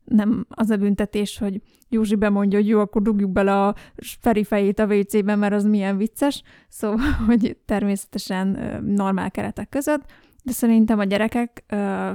[0.10, 3.76] nem az a büntetés, hogy Józsi bemondja, hogy jó, akkor dugjuk bele a
[4.20, 8.48] Feri fejét a WC-ben, mert az milyen vicces, szóval, hogy természetesen
[8.86, 10.04] normál keretek között,
[10.44, 11.64] de szerintem a gyerekek,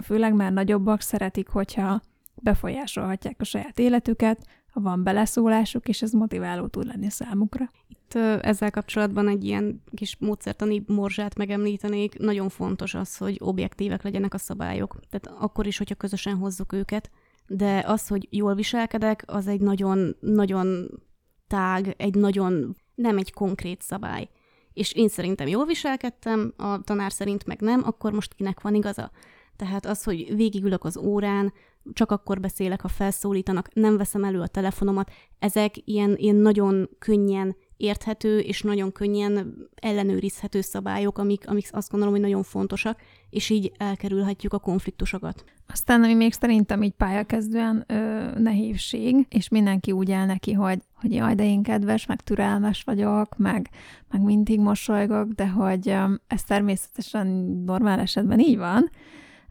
[0.03, 2.01] főleg már nagyobbak, szeretik, hogyha
[2.45, 7.71] befolyásolhatják a saját életüket, ha van beleszólásuk, és ez motiváló tud lenni számukra.
[7.89, 12.19] Itt ezzel kapcsolatban egy ilyen kis módszertani morzsát megemlítenék.
[12.19, 14.97] Nagyon fontos az, hogy objektívek legyenek a szabályok.
[15.11, 17.11] Tehát akkor is, hogyha közösen hozzuk őket,
[17.47, 20.89] de az, hogy jól viselkedek, az egy nagyon, nagyon
[21.47, 24.29] tág, egy nagyon, nem egy konkrét szabály.
[24.73, 29.11] És én szerintem jól viselkedtem, a tanár szerint meg nem, akkor most kinek van igaza?
[29.57, 31.53] Tehát az, hogy végigülök az órán,
[31.93, 37.57] csak akkor beszélek, ha felszólítanak, nem veszem elő a telefonomat, ezek ilyen, ilyen nagyon könnyen
[37.77, 43.73] érthető és nagyon könnyen ellenőrizhető szabályok, amik, amik azt gondolom, hogy nagyon fontosak, és így
[43.77, 45.45] elkerülhetjük a konfliktusokat.
[45.67, 47.95] Aztán, ami még szerintem így pályakezdően ö,
[48.39, 53.37] nehézség, és mindenki úgy áll neki, hogy, hogy jaj, de én kedves, meg türelmes vagyok,
[53.37, 53.71] meg,
[54.11, 57.27] meg mindig mosolygok, de hogy ö, ez természetesen
[57.67, 58.91] normál esetben így van,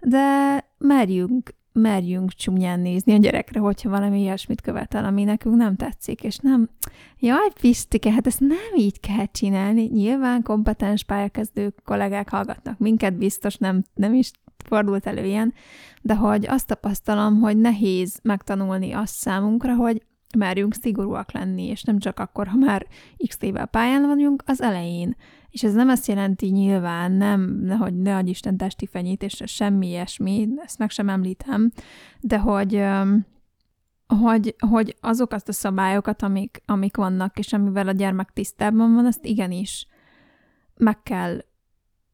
[0.03, 6.23] de merjünk merjünk csúnyán nézni a gyerekre, hogyha valami ilyesmit követel, ami nekünk nem tetszik,
[6.23, 6.69] és nem,
[7.19, 9.85] jaj, Pistike, hát ezt nem így kell csinálni.
[9.85, 14.31] Nyilván kompetens pályakezdő kollégák hallgatnak minket, biztos nem, nem is
[14.65, 15.53] fordult elő ilyen,
[16.01, 20.01] de hogy azt tapasztalom, hogy nehéz megtanulni azt számunkra, hogy
[20.37, 22.85] merjünk szigorúak lenni, és nem csak akkor, ha már
[23.27, 25.15] x éve pályán vagyunk, az elején.
[25.53, 30.47] És ez nem azt jelenti nyilván, nem, hogy ne adj Isten testi fenyítés, semmi ilyesmi,
[30.57, 31.71] ezt meg sem említem,
[32.19, 32.83] de hogy,
[34.07, 39.05] hogy, hogy azok azt a szabályokat, amik, amik vannak, és amivel a gyermek tisztában van,
[39.05, 39.87] azt igenis
[40.77, 41.45] meg kell,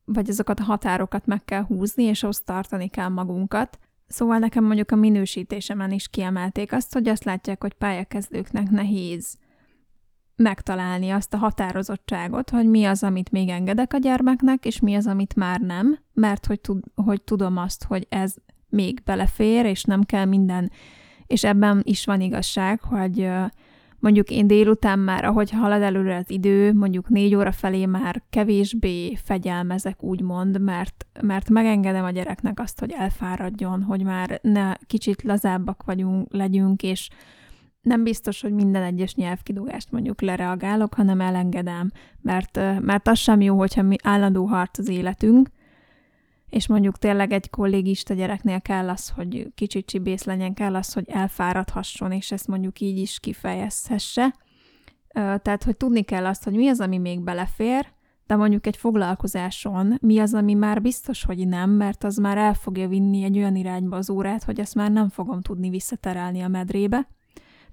[0.06, 3.80] vagy azokat a határokat meg kell húzni, és ahhoz tartani kell magunkat.
[4.08, 9.38] Szóval nekem mondjuk a minősítésemen is kiemelték azt, hogy azt látják, hogy pályakezdőknek nehéz
[10.40, 15.08] megtalálni azt a határozottságot, hogy mi az, amit még engedek a gyermeknek, és mi az,
[15.08, 18.36] amit már nem, mert hogy, tud, hogy tudom azt, hogy ez
[18.70, 20.72] még belefér, és nem kell minden,
[21.28, 23.30] és ebben is van igazság, hogy
[24.00, 29.16] mondjuk én délután már, ahogy halad előre az idő, mondjuk négy óra felé már kevésbé
[29.16, 35.84] fegyelmezek, úgymond, mert, mert megengedem a gyereknek azt, hogy elfáradjon, hogy már ne kicsit lazábbak
[35.84, 37.10] vagyunk, legyünk, és
[37.82, 43.58] nem biztos, hogy minden egyes nyelvkidúgást mondjuk lereagálok, hanem elengedem, mert, mert az sem jó,
[43.58, 45.50] hogyha mi állandó harc az életünk,
[46.50, 51.10] és mondjuk tényleg egy kollégista gyereknél kell az, hogy kicsit csibész legyen, kell az, hogy
[51.10, 54.36] elfáradhasson, és ezt mondjuk így is kifejezhesse.
[55.14, 57.88] Tehát, hogy tudni kell azt, hogy mi az, ami még belefér,
[58.28, 62.54] de mondjuk egy foglalkozáson mi az, ami már biztos, hogy nem, mert az már el
[62.54, 66.48] fogja vinni egy olyan irányba az órát, hogy ezt már nem fogom tudni visszaterelni a
[66.48, 67.08] medrébe.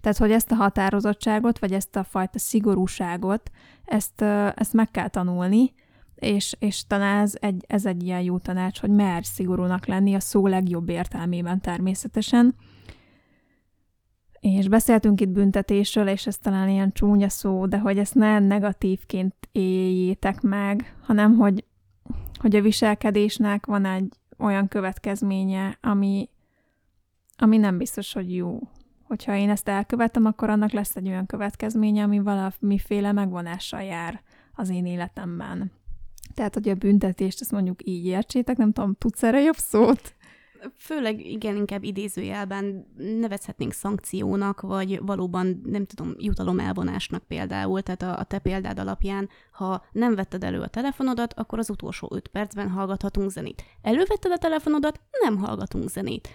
[0.06, 3.50] Tehát, hogy ezt a határozottságot, vagy ezt a fajta szigorúságot,
[3.84, 4.22] ezt,
[4.54, 5.72] ezt meg kell tanulni,
[6.14, 10.20] és, és talán ez egy, ez egy ilyen jó tanács, hogy mer szigorúnak lenni a
[10.20, 12.54] szó legjobb értelmében természetesen.
[14.40, 19.34] És beszéltünk itt büntetésről, és ez talán ilyen csúnya szó, de hogy ezt ne negatívként
[19.52, 21.64] éljétek meg, hanem hogy,
[22.34, 26.28] hogy a viselkedésnek van egy olyan következménye, ami,
[27.36, 28.58] ami nem biztos, hogy jó
[29.06, 34.22] hogyha én ezt elkövetem, akkor annak lesz egy olyan következménye, ami valamiféle megvonással jár
[34.54, 35.72] az én életemben.
[36.34, 40.14] Tehát, hogy a büntetést, ezt mondjuk így értsétek, nem tudom, tudsz erre jobb szót?
[40.76, 48.18] Főleg igen, inkább idézőjelben nevezhetnénk szankciónak, vagy valóban, nem tudom, jutalom elvonásnak például, tehát a,
[48.18, 52.70] a te példád alapján, ha nem vetted elő a telefonodat, akkor az utolsó öt percben
[52.70, 53.62] hallgathatunk zenét.
[53.82, 56.28] Elővetted a telefonodat, nem hallgatunk zenét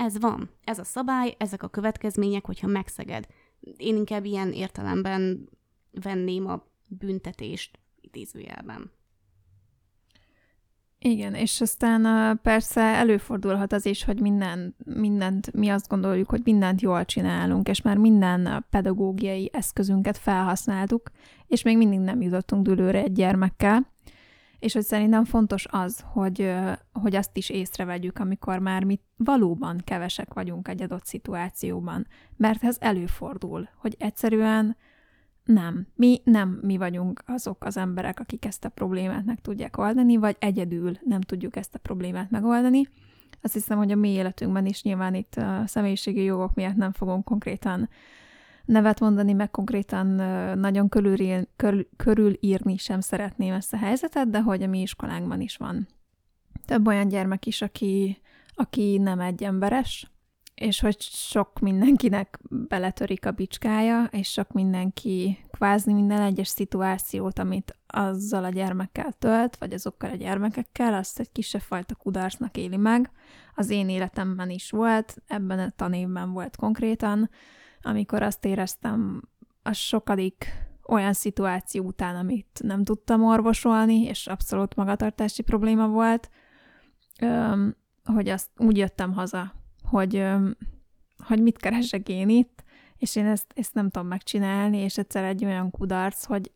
[0.00, 3.26] ez van, ez a szabály, ezek a következmények, hogyha megszeged.
[3.76, 5.48] Én inkább ilyen értelemben
[5.90, 8.92] venném a büntetést idézőjelben.
[10.98, 16.80] Igen, és aztán persze előfordulhat az is, hogy minden, mindent, mi azt gondoljuk, hogy mindent
[16.80, 21.10] jól csinálunk, és már minden pedagógiai eszközünket felhasználtuk,
[21.46, 23.92] és még mindig nem jutottunk dülőre egy gyermekkel.
[24.60, 26.52] És hogy szerintem fontos az, hogy,
[26.92, 32.06] hogy azt is észrevegyük, amikor már mi valóban kevesek vagyunk egy adott szituációban.
[32.36, 34.76] Mert ez előfordul, hogy egyszerűen
[35.44, 35.86] nem.
[35.94, 40.36] Mi nem mi vagyunk azok az emberek, akik ezt a problémát meg tudják oldani, vagy
[40.38, 42.88] egyedül nem tudjuk ezt a problémát megoldani.
[43.42, 47.24] Azt hiszem, hogy a mi életünkben is nyilván itt a személyiségi jogok miatt nem fogunk
[47.24, 47.88] konkrétan
[48.70, 50.06] nevet mondani, meg konkrétan
[50.58, 55.56] nagyon körülír, körül, körülírni sem szeretném ezt a helyzetet, de hogy a mi iskolánkban is
[55.56, 55.88] van
[56.70, 58.20] több olyan gyermek is, aki,
[58.54, 60.10] aki nem egy emberes,
[60.54, 67.76] és hogy sok mindenkinek beletörik a bicskája, és sok mindenki kvázi minden egyes szituációt, amit
[67.86, 73.10] azzal a gyermekkel tölt, vagy azokkal a gyermekekkel, azt egy kisebb fajta kudarcnak éli meg.
[73.54, 77.30] Az én életemben is volt, ebben a tanévben volt konkrétan,
[77.82, 79.22] amikor azt éreztem
[79.62, 86.30] a sokadik olyan szituáció után, amit nem tudtam orvosolni, és abszolút magatartási probléma volt,
[88.04, 90.26] hogy azt úgy jöttem haza, hogy,
[91.24, 92.64] hogy mit keresek én itt,
[92.96, 96.52] és én ezt, ezt nem tudom megcsinálni, és egyszer egy olyan kudarc, hogy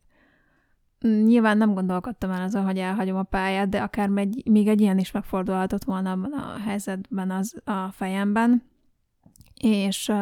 [1.00, 4.98] nyilván nem gondolkodtam el azon, hogy elhagyom a pályát, de akár megy, még egy ilyen
[4.98, 8.62] is megfordulhatott volna abban a helyzetben az a fejemben.
[9.60, 10.12] És,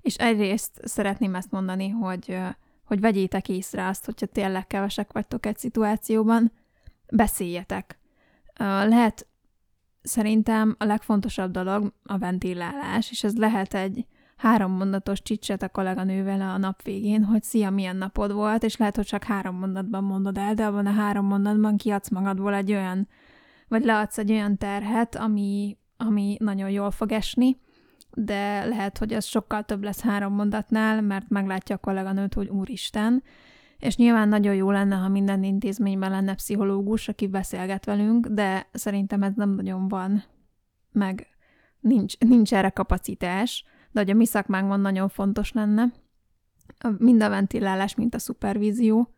[0.00, 2.38] és egyrészt szeretném ezt mondani, hogy,
[2.84, 6.52] hogy vegyétek észre azt, hogyha tényleg kevesek vagytok egy szituációban,
[7.10, 7.98] beszéljetek.
[8.58, 9.26] Lehet
[10.02, 16.40] szerintem a legfontosabb dolog a ventilálás, és ez lehet egy három mondatos csicset a kolléganővel
[16.40, 20.38] a nap végén, hogy szia, milyen napod volt, és lehet, hogy csak három mondatban mondod
[20.38, 23.08] el, de abban a három mondatban kiadsz magadból egy olyan,
[23.68, 27.60] vagy leadsz egy olyan terhet, ami, ami nagyon jól fog esni,
[28.18, 33.22] de lehet, hogy az sokkal több lesz három mondatnál, mert meglátja a kolléganőt, hogy úristen,
[33.78, 39.22] és nyilván nagyon jó lenne, ha minden intézményben lenne pszichológus, aki beszélget velünk, de szerintem
[39.22, 40.24] ez nem nagyon van,
[40.92, 41.26] meg.
[41.80, 45.92] Nincs, nincs erre kapacitás, de hogy a mi szakmánkban nagyon fontos lenne,
[46.98, 49.14] mind a ventilálás, mint a szupervízió,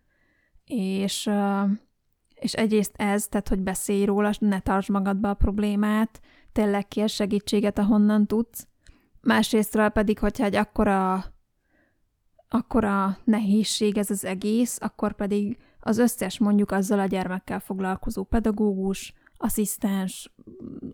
[0.65, 1.31] és,
[2.35, 6.21] és egyrészt ez, tehát hogy beszélj róla, ne tartsd magadba a problémát,
[6.53, 8.67] tényleg kér segítséget, ahonnan tudsz,
[9.29, 11.25] másrésztről pedig, hogyha egy akkora
[12.49, 19.15] akkora nehézség ez az egész, akkor pedig az összes mondjuk azzal a gyermekkel foglalkozó pedagógus,
[19.37, 20.33] asszisztens,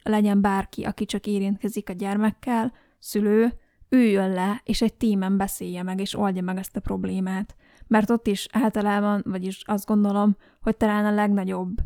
[0.03, 3.53] legyen bárki, aki csak érintkezik a gyermekkel, szülő,
[3.89, 7.57] üljön le, és egy tímen beszélje meg, és oldja meg ezt a problémát.
[7.87, 11.77] Mert ott is általában, vagyis azt gondolom, hogy talán a legnagyobb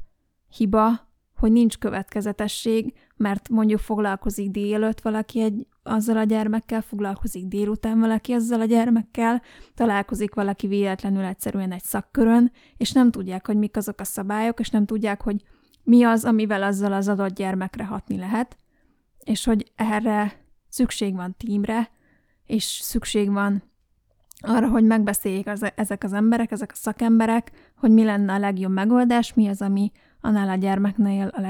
[0.49, 8.01] hiba, hogy nincs következetesség, mert mondjuk foglalkozik délelőtt valaki egy azzal a gyermekkel, foglalkozik délután
[8.01, 9.43] valaki azzal a gyermekkel,
[9.75, 14.71] találkozik valaki véletlenül egyszerűen egy szakkörön, és nem tudják, hogy mik azok a szabályok, és
[14.71, 15.43] nem tudják, hogy
[15.83, 18.57] mi az, amivel azzal az adott gyermekre hatni lehet,
[19.25, 20.33] és hogy erre
[20.69, 21.91] szükség van tímre,
[22.47, 23.63] és szükség van
[24.41, 28.73] arra, hogy megbeszéljék az, ezek az emberek, ezek a szakemberek, hogy mi lenne a legjobb
[28.73, 31.41] megoldás, mi az, ami annál a gyermeknél a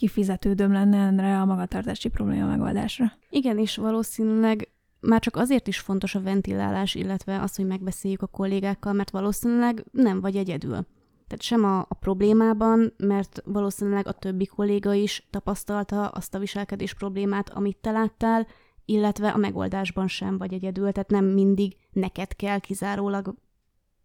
[0.00, 3.12] legkifizetődőbb lenne erre a magatartási probléma megoldásra.
[3.30, 4.68] Igen, és valószínűleg
[5.00, 9.84] már csak azért is fontos a ventilálás, illetve az, hogy megbeszéljük a kollégákkal, mert valószínűleg
[9.92, 10.86] nem vagy egyedül.
[11.26, 16.94] Tehát sem a, a problémában, mert valószínűleg a többi kolléga is tapasztalta azt a viselkedés
[16.94, 18.46] problémát, amit te láttál,
[18.84, 23.34] illetve a megoldásban sem vagy egyedül, tehát nem mindig neked kell kizárólag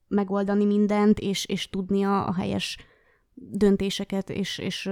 [0.07, 2.77] megoldani mindent, és, és tudnia a helyes
[3.37, 4.89] döntéseket és, és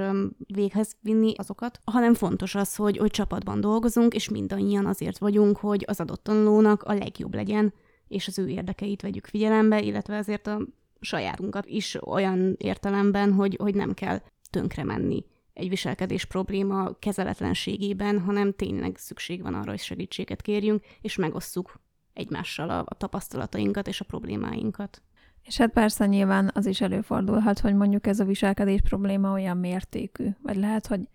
[0.48, 5.84] véghez vinni azokat, hanem fontos az, hogy, hogy csapatban dolgozunk, és mindannyian azért vagyunk, hogy
[5.88, 7.74] az adott tanulónak a legjobb legyen,
[8.08, 10.68] és az ő érdekeit vegyük figyelembe, illetve azért a
[11.00, 18.54] sajátunkat is olyan értelemben, hogy, hogy nem kell tönkre menni egy viselkedés probléma kezeletlenségében, hanem
[18.54, 21.82] tényleg szükség van arra, hogy segítséget kérjünk, és megosszuk
[22.14, 25.02] egymással a, a tapasztalatainkat és a problémáinkat.
[25.44, 30.28] És hát persze nyilván az is előfordulhat, hogy mondjuk ez a viselkedés probléma olyan mértékű,
[30.42, 31.08] vagy lehet, hogy,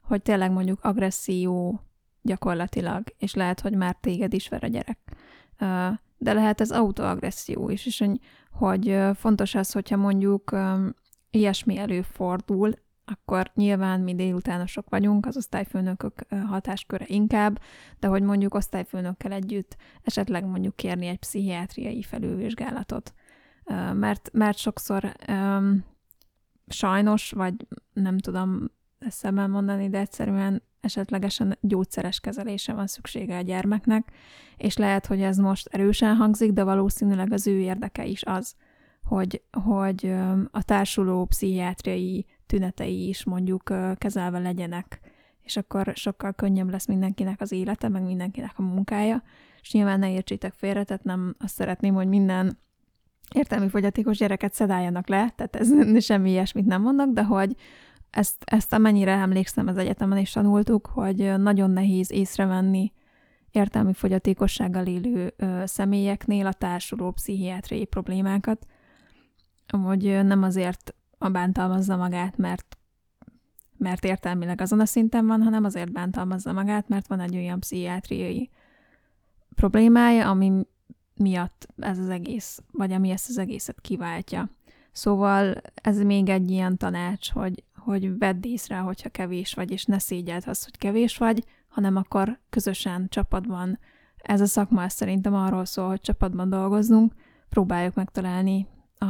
[0.00, 1.80] hogy tényleg mondjuk agresszió
[2.22, 4.98] gyakorlatilag, és lehet, hogy már téged is ver a gyerek.
[6.16, 8.04] De lehet ez autoagresszió is, és
[8.50, 10.56] hogy fontos az, hogyha mondjuk
[11.30, 12.72] ilyesmi előfordul,
[13.04, 16.14] akkor nyilván mi délutánosok vagyunk, az osztályfőnökök
[16.46, 17.60] hatásköre inkább,
[17.98, 23.14] de hogy mondjuk osztályfőnökkel együtt esetleg mondjuk kérni egy pszichiátriai felülvizsgálatot.
[23.94, 25.84] Mert, mert sokszor um,
[26.66, 27.54] sajnos, vagy
[27.92, 34.12] nem tudom ezt mondani, de egyszerűen esetlegesen gyógyszeres kezelése van szüksége a gyermeknek,
[34.56, 38.54] és lehet, hogy ez most erősen hangzik, de valószínűleg az ő érdeke is az,
[39.02, 40.14] hogy, hogy
[40.50, 45.00] a társuló pszichiátriai tünetei is mondjuk kezelve legyenek,
[45.42, 49.22] és akkor sokkal könnyebb lesz mindenkinek az élete, meg mindenkinek a munkája,
[49.60, 52.58] és nyilván ne értsétek félre, tehát nem azt szeretném, hogy minden
[53.34, 55.70] értelmi fogyatékos gyereket szedáljanak le, tehát ez
[56.04, 57.56] semmi ilyesmit nem mondok, de hogy
[58.10, 62.92] ezt, ezt amennyire emlékszem az egyetemen is tanultuk, hogy nagyon nehéz észrevenni
[63.50, 68.66] értelmi fogyatékossággal élő ö, személyeknél a társuló pszichiátriai problémákat,
[69.82, 70.94] hogy nem azért
[71.30, 72.76] bántalmazza magát, mert
[73.76, 78.50] mert értelmileg azon a szinten van, hanem azért bántalmazza magát, mert van egy olyan pszichiátriai
[79.54, 80.66] problémája, ami
[81.16, 84.50] miatt ez az egész, vagy ami ezt az egészet kiváltja.
[84.92, 89.98] Szóval ez még egy ilyen tanács, hogy, hogy vedd észre, hogyha kevés vagy, és ne
[89.98, 93.78] szégyeld azt, hogy kevés vagy, hanem akkor közösen, csapatban.
[94.16, 97.12] Ez a szakma szerintem arról szól, hogy csapatban dolgozzunk,
[97.48, 98.66] próbáljuk megtalálni
[98.98, 99.04] a,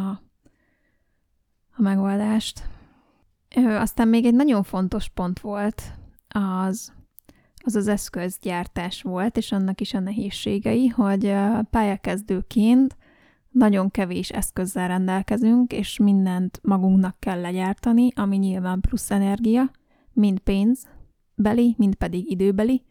[1.71, 2.69] a megoldást.
[3.55, 5.83] Aztán még egy nagyon fontos pont volt
[6.29, 6.93] az,
[7.65, 11.35] az az eszközgyártás volt, és annak is a nehézségei, hogy
[11.71, 12.97] pályakezdőként
[13.51, 19.71] nagyon kevés eszközzel rendelkezünk, és mindent magunknak kell legyártani, ami nyilván plusz energia,
[20.13, 20.89] mind pénz
[21.35, 22.83] beli, mind pedig időbeli,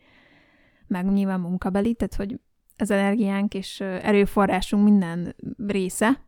[0.88, 2.40] meg nyilván munkabeli, tehát hogy
[2.78, 6.22] az energiánk és erőforrásunk minden része,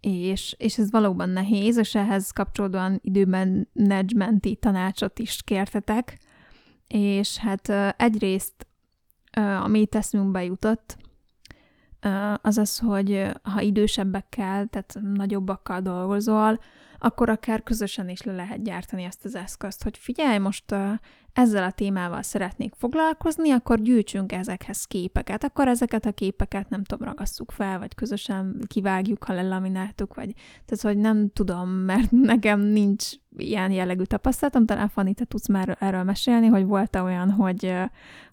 [0.00, 6.18] és, és ez valóban nehéz, és ehhez kapcsolódóan időben menedzsmenti tanácsot is kértetek,
[6.86, 8.66] és hát egyrészt,
[9.62, 10.96] ami teszünkbe jutott,
[12.42, 16.60] az az, hogy ha idősebbekkel, tehát nagyobbakkal dolgozol,
[17.04, 20.74] akkor akár közösen is le lehet gyártani ezt az eszközt, hogy figyelj, most
[21.32, 27.08] ezzel a témával szeretnék foglalkozni, akkor gyűjtsünk ezekhez képeket, akkor ezeket a képeket nem tudom,
[27.08, 30.32] ragasszuk fel, vagy közösen kivágjuk, ha lelamináltuk, vagy
[30.64, 35.76] tehát, hogy nem tudom, mert nekem nincs ilyen jellegű tapasztalatom, talán Fanny, te tudsz már
[35.80, 37.74] erről mesélni, hogy volt-e olyan, hogy,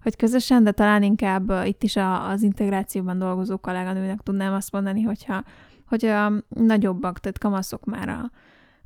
[0.01, 1.95] hogy közösen, de talán inkább itt is
[2.30, 5.43] az integrációban dolgozó kolléganőnek tudnám azt mondani, hogyha
[5.91, 8.32] hogy a nagyobbak, tehát kamaszok már a,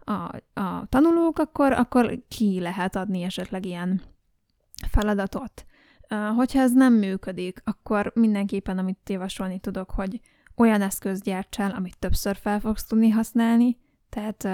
[0.06, 4.02] a, a tanulók, akkor, akkor ki lehet adni esetleg ilyen
[4.90, 5.66] feladatot.
[6.36, 10.20] Hogyha ez nem működik, akkor mindenképpen, amit javasolni tudok, hogy
[10.56, 13.78] olyan eszköz gyártsál, amit többször fel fogsz tudni használni,
[14.10, 14.48] tehát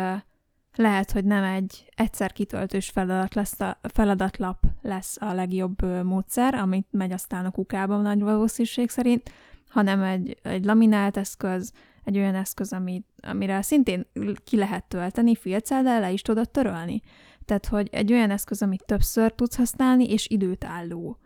[0.75, 6.87] lehet, hogy nem egy egyszer kitöltős feladat lesz a, feladatlap lesz a legjobb módszer, amit
[6.91, 9.31] megy aztán a kukában nagy valószínűség szerint,
[9.69, 11.73] hanem egy, egy laminált eszköz,
[12.03, 14.07] egy olyan eszköz, ami, amire szintén
[14.43, 17.01] ki lehet tölteni filccel, le is tudod törölni.
[17.45, 21.17] Tehát, hogy egy olyan eszköz, amit többször tudsz használni, és időt álló.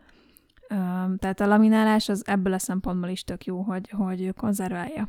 [1.18, 5.08] Tehát a laminálás az ebből a szempontból is tök jó, hogy, hogy konzerválja.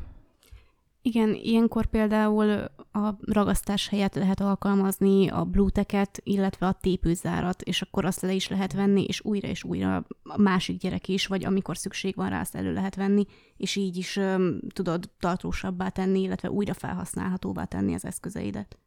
[1.07, 2.49] Igen, ilyenkor például
[2.91, 8.47] a ragasztás helyett lehet alkalmazni a blúteket, illetve a tépőzárat, és akkor azt le is
[8.47, 12.39] lehet venni, és újra és újra a másik gyerek is, vagy amikor szükség van rá,
[12.39, 13.25] azt elő lehet venni,
[13.57, 18.77] és így is um, tudod tartósabbá tenni, illetve újra felhasználhatóvá tenni az eszközeidet.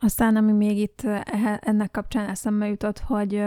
[0.00, 1.02] Aztán, ami még itt
[1.60, 3.42] ennek kapcsán eszembe jutott, hogy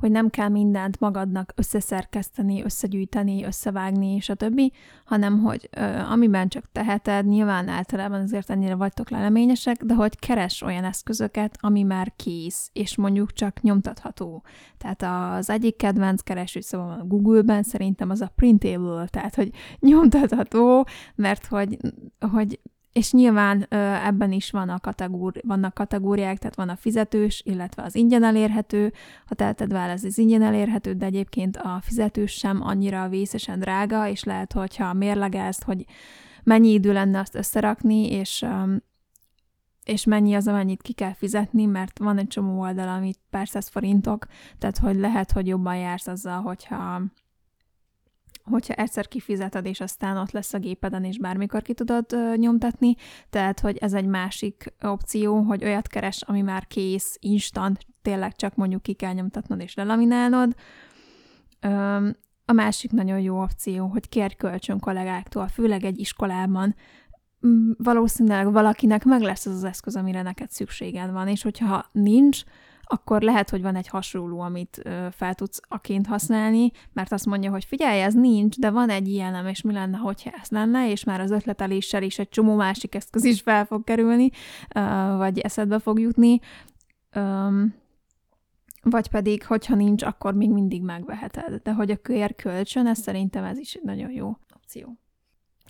[0.00, 4.60] hogy nem kell mindent magadnak összeszerkeszteni, összegyűjteni, összevágni, stb.,
[5.04, 10.62] hanem hogy ö, amiben csak teheted, nyilván általában azért ennyire vagytok leleményesek, de hogy keres
[10.62, 14.42] olyan eszközöket, ami már kész, és mondjuk csak nyomtatható.
[14.78, 15.02] Tehát
[15.38, 21.46] az egyik kedvenc kereső szóval a Google-ben szerintem az a printable, tehát hogy nyomtatható, mert
[21.46, 21.76] hogy,
[22.32, 22.60] hogy
[22.92, 23.62] és nyilván
[24.04, 28.92] ebben is van a kategóri- vannak kategóriák, tehát van a fizetős, illetve az ingyen elérhető.
[29.26, 34.24] Ha teheted válasz, az ingyen elérhető, de egyébként a fizetős sem annyira vészesen drága, és
[34.24, 35.84] lehet, hogyha mérlegelsz, hogy
[36.42, 38.46] mennyi idő lenne azt összerakni, és,
[39.84, 43.68] és mennyi az, amennyit ki kell fizetni, mert van egy csomó oldal, amit pár száz
[43.68, 44.26] forintok,
[44.58, 47.02] tehát hogy lehet, hogy jobban jársz azzal, hogyha
[48.50, 52.94] hogyha egyszer kifizeted, és aztán ott lesz a gépeden, és bármikor ki tudod ö, nyomtatni.
[53.30, 58.54] Tehát, hogy ez egy másik opció, hogy olyat keres, ami már kész, instant, tényleg csak
[58.54, 60.54] mondjuk ki kell nyomtatnod és lelaminálnod.
[61.60, 62.08] Ö,
[62.44, 66.74] a másik nagyon jó opció, hogy kérj kölcsön kollégáktól, főleg egy iskolában.
[67.46, 72.42] mm, valószínűleg valakinek meg lesz az az eszköz, amire neked szükséged van, és hogyha nincs,
[72.92, 77.64] akkor lehet, hogy van egy hasonló, amit fel tudsz aként használni, mert azt mondja, hogy
[77.64, 81.20] figyelj, ez nincs, de van egy ilyenem, és mi lenne, hogyha ez lenne, és már
[81.20, 84.30] az ötleteléssel is egy csomó másik eszköz is fel fog kerülni,
[85.16, 86.40] vagy eszedbe fog jutni.
[88.82, 91.62] Vagy pedig, hogyha nincs, akkor még mindig megveheted.
[91.62, 94.98] De hogy a kér kölcsön, ez szerintem ez is egy nagyon jó opció.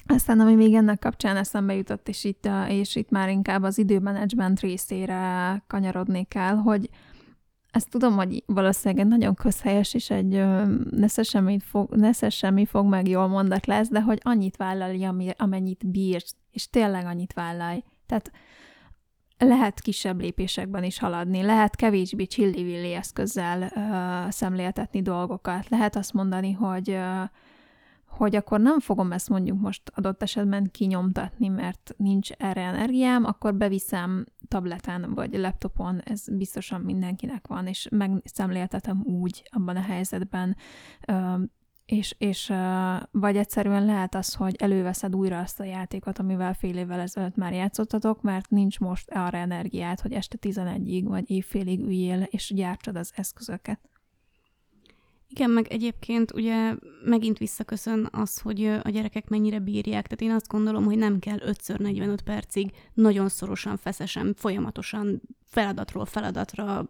[0.07, 4.61] Aztán, ami még ennek kapcsán eszembe jutott, és itt, és itt már inkább az időmenedzsment
[4.61, 6.91] részére kanyarodnék el, hogy
[7.71, 10.45] ezt tudom, hogy valószínűleg egy nagyon közhelyes és egy
[10.91, 15.91] nesze semmi fog, nesze semmi fog meg jól mondat lesz, de hogy annyit vállalja, amennyit
[15.91, 17.83] bírsz, és tényleg annyit vállalj.
[18.07, 18.31] Tehát
[19.39, 26.53] lehet kisebb lépésekben is haladni, lehet kevésbé csillivilli eszközzel uh, szemléltetni dolgokat, lehet azt mondani,
[26.53, 27.23] hogy uh,
[28.11, 33.55] hogy akkor nem fogom ezt mondjuk most adott esetben kinyomtatni, mert nincs erre energiám, akkor
[33.55, 40.57] beviszem tableten vagy laptopon, ez biztosan mindenkinek van, és megszemléltetem úgy abban a helyzetben,
[41.87, 42.53] és, és
[43.11, 47.53] vagy egyszerűen lehet az, hogy előveszed újra azt a játékot, amivel fél évvel ezelőtt már
[47.53, 53.13] játszottatok, mert nincs most arra energiát, hogy este 11-ig vagy évfélig üljél, és gyártsad az
[53.15, 53.90] eszközöket.
[55.33, 56.75] Igen, meg egyébként ugye
[57.05, 60.03] megint visszaköszön az, hogy a gyerekek mennyire bírják.
[60.03, 66.89] Tehát én azt gondolom, hogy nem kell 5x45 percig nagyon szorosan, feszesen, folyamatosan feladatról feladatra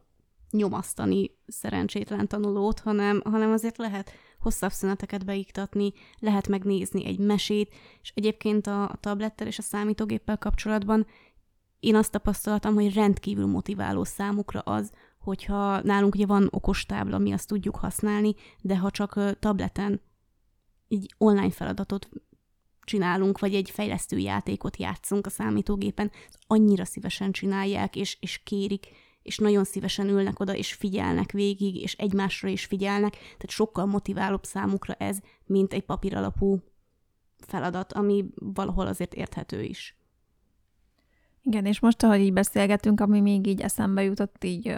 [0.50, 8.12] nyomasztani szerencsétlen tanulót, hanem, hanem azért lehet hosszabb szüneteket beiktatni, lehet megnézni egy mesét, és
[8.14, 11.06] egyébként a, a tablettel és a számítógéppel kapcsolatban
[11.80, 17.48] én azt tapasztaltam, hogy rendkívül motiváló számukra az, hogyha nálunk ugye van okostábla, mi azt
[17.48, 20.00] tudjuk használni, de ha csak tableten
[20.88, 22.08] egy online feladatot
[22.84, 26.10] csinálunk, vagy egy fejlesztő játékot játszunk a számítógépen,
[26.46, 28.86] annyira szívesen csinálják, és, és kérik,
[29.22, 34.44] és nagyon szívesen ülnek oda, és figyelnek végig, és egymásra is figyelnek, tehát sokkal motiválóbb
[34.44, 36.62] számukra ez, mint egy papíralapú
[37.38, 39.99] feladat, ami valahol azért érthető is.
[41.42, 44.76] Igen, és most, ahogy így beszélgetünk, ami még így eszembe jutott, így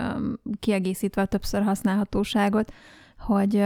[0.60, 2.72] kiegészítve a többször használhatóságot,
[3.18, 3.64] hogy,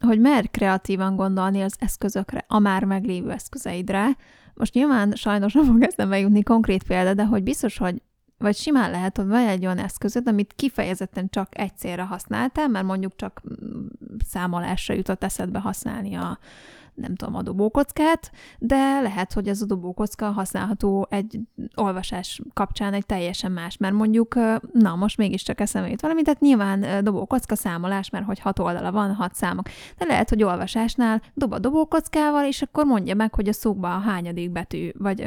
[0.00, 4.16] hogy mer kreatívan gondolni az eszközökre, a már meglévő eszközeidre.
[4.54, 8.02] Most nyilván sajnos nem fog eszembe jutni konkrét példa, de hogy biztos, hogy
[8.42, 12.84] vagy simán lehet, hogy van egy olyan eszközöd, amit kifejezetten csak egy célra használtál, mert
[12.86, 13.86] mondjuk csak mm,
[14.24, 16.38] számolásra jutott eszedbe használni a,
[16.94, 21.40] nem tudom, a dobókockát, de lehet, hogy ez a dobókocka használható egy
[21.74, 24.34] olvasás kapcsán egy teljesen más, mert mondjuk,
[24.72, 29.14] na, most mégiscsak eszembe jut valami, tehát nyilván dobókocka számolás, mert hogy hat oldala van,
[29.14, 29.66] hat számok,
[29.98, 33.98] de lehet, hogy olvasásnál dob a dobókockával, és akkor mondja meg, hogy a szókban a
[34.10, 35.20] hányadik betű, vagy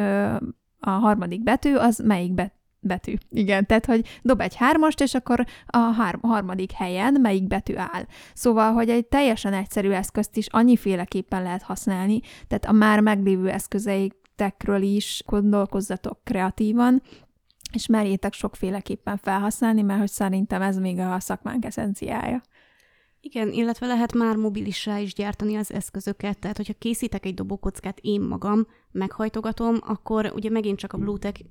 [0.80, 2.55] a harmadik betű, az melyik betű
[2.86, 3.14] betű.
[3.30, 8.06] Igen, tehát, hogy dob egy hármast, és akkor a hár- harmadik helyen melyik betű áll.
[8.34, 14.82] Szóval, hogy egy teljesen egyszerű eszközt is annyiféleképpen lehet használni, tehát a már meglévő eszközeitekről
[14.82, 17.02] is gondolkozzatok kreatívan,
[17.74, 22.42] és merjétek sokféleképpen felhasználni, mert hogy szerintem ez még a szakmánk eszenciája.
[23.26, 28.22] Igen, illetve lehet már mobilissá is gyártani az eszközöket, tehát hogyha készítek egy dobókockát én
[28.22, 31.42] magam, meghajtogatom, akkor ugye megint csak a Bluetech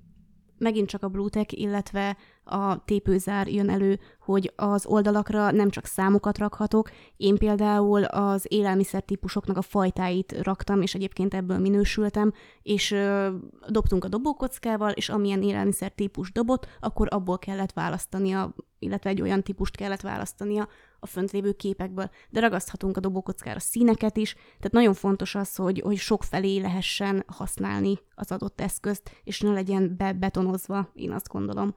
[0.64, 6.38] megint csak a Bluetech, illetve a tépőzár jön elő, hogy az oldalakra nem csak számokat
[6.38, 13.28] rakhatok, én például az élelmiszer típusoknak a fajtáit raktam, és egyébként ebből minősültem, és ö,
[13.68, 19.42] dobtunk a dobókockával, és amilyen élelmiszer típus dobott, akkor abból kellett választania, illetve egy olyan
[19.42, 20.68] típust kellett választania,
[21.05, 25.80] a fönt lévő képekből, de ragaszthatunk a dobókockára színeket is, tehát nagyon fontos az, hogy,
[25.80, 31.28] hogy sok felé lehessen használni az adott eszközt, és ne legyen be betonozva, én azt
[31.28, 31.74] gondolom,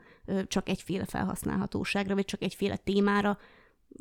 [0.48, 3.38] csak egyféle felhasználhatóságra, vagy csak egyféle témára,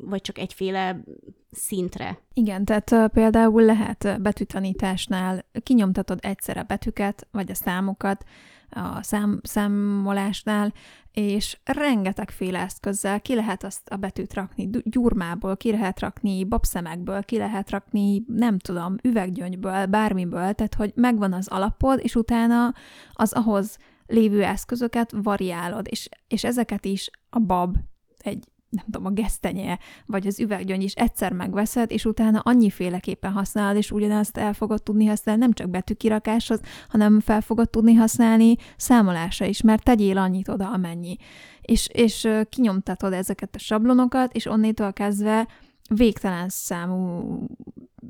[0.03, 1.03] vagy csak egyféle
[1.51, 2.19] szintre.
[2.33, 8.25] Igen, tehát például lehet betűtanításnál kinyomtatod egyszerre a betűket, vagy a számokat,
[8.69, 10.73] a szám, számolásnál,
[11.11, 14.69] és rengetegféle eszközzel ki lehet azt a betűt rakni.
[14.83, 21.33] Gyurmából, ki lehet rakni babszemekből, ki lehet rakni, nem tudom, üveggyöngyből, bármiből, tehát hogy megvan
[21.33, 22.73] az alapod, és utána
[23.13, 27.77] az ahhoz lévő eszközöket variálod, és, és ezeket is a bab
[28.17, 33.77] egy nem tudom, a gesztenye, vagy az üveggyöngy is egyszer megveszed, és utána annyiféleképpen használod,
[33.77, 39.45] és ugyanazt el fogod tudni használni nem csak betűkirakáshoz, hanem fel fogod tudni használni számolásra
[39.45, 41.17] is, mert tegyél annyit oda, amennyi.
[41.61, 45.47] És, és kinyomtatod ezeket a sablonokat, és onnétől kezdve
[45.87, 47.39] végtelen számú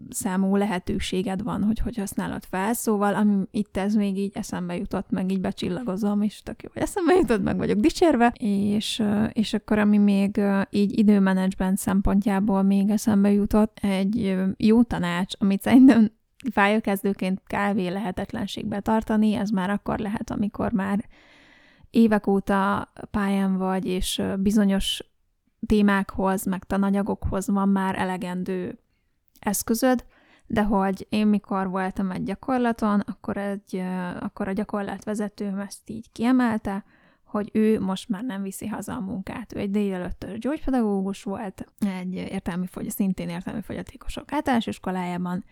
[0.10, 5.10] számú lehetőséged van, hogy hogy használod fel, szóval ami itt ez még így eszembe jutott,
[5.10, 9.04] meg így becsillagozom, és tök jó, hogy eszembe jutott, meg vagyok dicsérve, és,
[9.34, 16.12] és akkor ami még így időmenedzsment szempontjából még eszembe jutott, egy jó tanács, amit szerintem
[16.54, 21.06] pályakezdőként kávé lehetetlenség tartani, ez már akkor lehet, amikor már
[21.90, 25.04] évek óta pályán vagy, és bizonyos
[25.68, 28.80] témákhoz, meg tananyagokhoz van már elegendő
[29.40, 30.06] eszközöd,
[30.48, 33.84] de hogy én mikor voltam egy gyakorlaton, akkor, egy,
[34.20, 36.84] akkor a gyakorlatvezetőm ezt így kiemelte,
[37.24, 39.56] hogy ő most már nem viszi haza a munkát.
[39.56, 41.66] Ő egy délelőttös gyógypedagógus volt,
[42.00, 45.44] egy értelmi fogy, szintén értelmi fogyatékosok általános iskolájában,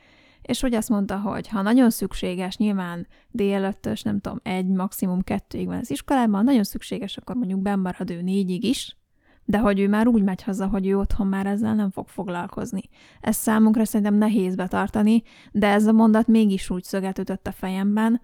[0.41, 5.65] és hogy azt mondta, hogy ha nagyon szükséges, nyilván délelőttös, nem tudom, egy, maximum kettőig
[5.67, 8.97] van az iskolában, nagyon szükséges, akkor mondjuk bemarad ő négyig is,
[9.45, 12.81] de hogy ő már úgy megy haza, hogy ő otthon már ezzel nem fog foglalkozni.
[13.21, 18.21] Ez számunkra szerintem nehéz betartani, de ez a mondat mégis úgy szöget ütött a fejemben,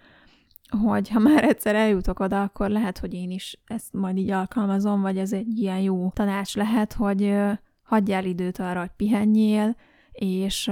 [0.83, 5.01] hogy ha már egyszer eljutok oda, akkor lehet, hogy én is ezt majd így alkalmazom,
[5.01, 7.35] vagy ez egy ilyen jó tanács lehet, hogy
[7.83, 9.75] hagyjál időt arra, hogy pihenjél,
[10.11, 10.71] és,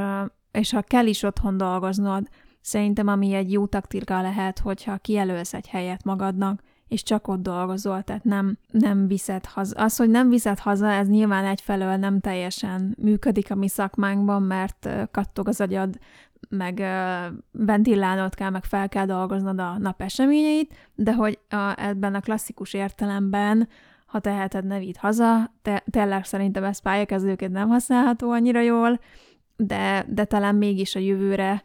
[0.52, 2.28] és ha kell is otthon dolgoznod,
[2.62, 8.02] szerintem ami egy jó taktika lehet, hogyha kijelölsz egy helyet magadnak, és csak ott dolgozol,
[8.02, 9.84] tehát nem, nem viszed haza.
[9.84, 14.90] Az, hogy nem viszed haza, ez nyilván egyfelől nem teljesen működik a mi szakmánkban, mert
[15.12, 16.00] kattog az agyad,
[16.50, 16.84] meg
[17.52, 22.74] ventilálnod kell, meg fel kell dolgoznod a nap eseményeit, de hogy a, ebben a klasszikus
[22.74, 23.68] értelemben,
[24.06, 29.00] ha teheted, ne vidd haza, te, tényleg szerintem ez pályakezdőként nem használható annyira jól,
[29.56, 31.64] de, de talán mégis a jövőre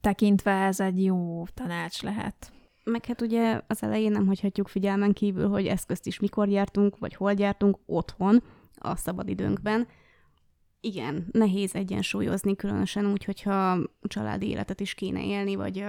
[0.00, 2.53] tekintve ez egy jó tanács lehet.
[2.84, 7.14] Meg hát ugye az elején nem hagyhatjuk figyelmen kívül, hogy eszközt is mikor gyártunk, vagy
[7.14, 8.42] hol gyártunk, otthon,
[8.78, 9.88] a szabadidőnkben.
[10.80, 15.84] Igen, nehéz egyensúlyozni, különösen úgy, hogyha családi életet is kéne élni, vagy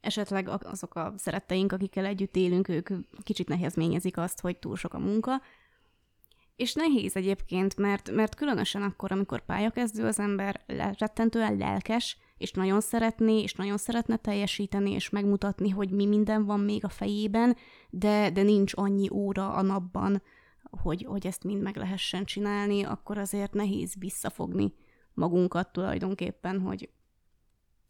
[0.00, 2.88] esetleg azok a szeretteink, akikkel együtt élünk, ők
[3.22, 5.42] kicsit nehezményezik azt, hogy túl sok a munka.
[6.56, 10.60] És nehéz egyébként, mert, mert különösen akkor, amikor pályakezdő az ember
[10.98, 16.60] rettentően lelkes, és nagyon szeretné, és nagyon szeretne teljesíteni, és megmutatni, hogy mi minden van
[16.60, 17.56] még a fejében,
[17.90, 20.22] de, de nincs annyi óra a napban,
[20.70, 24.74] hogy, hogy ezt mind meg lehessen csinálni, akkor azért nehéz visszafogni
[25.14, 26.90] magunkat tulajdonképpen, hogy,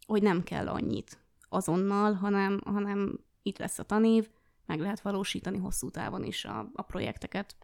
[0.05, 1.19] hogy nem kell annyit
[1.49, 4.29] azonnal, hanem, hanem itt lesz a tanév,
[4.65, 7.55] meg lehet valósítani hosszú távon is a, a projekteket.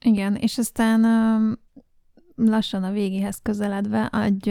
[0.00, 1.04] Igen, és aztán
[2.34, 4.48] lassan a végéhez közeledve, egy,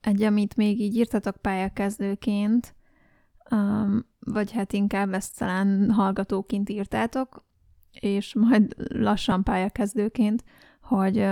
[0.00, 2.74] egy amit még így írtatok pályakezdőként,
[4.18, 7.44] vagy hát inkább ezt talán hallgatóként írtátok,
[8.00, 10.44] és majd lassan pályakezdőként,
[10.82, 11.26] hogy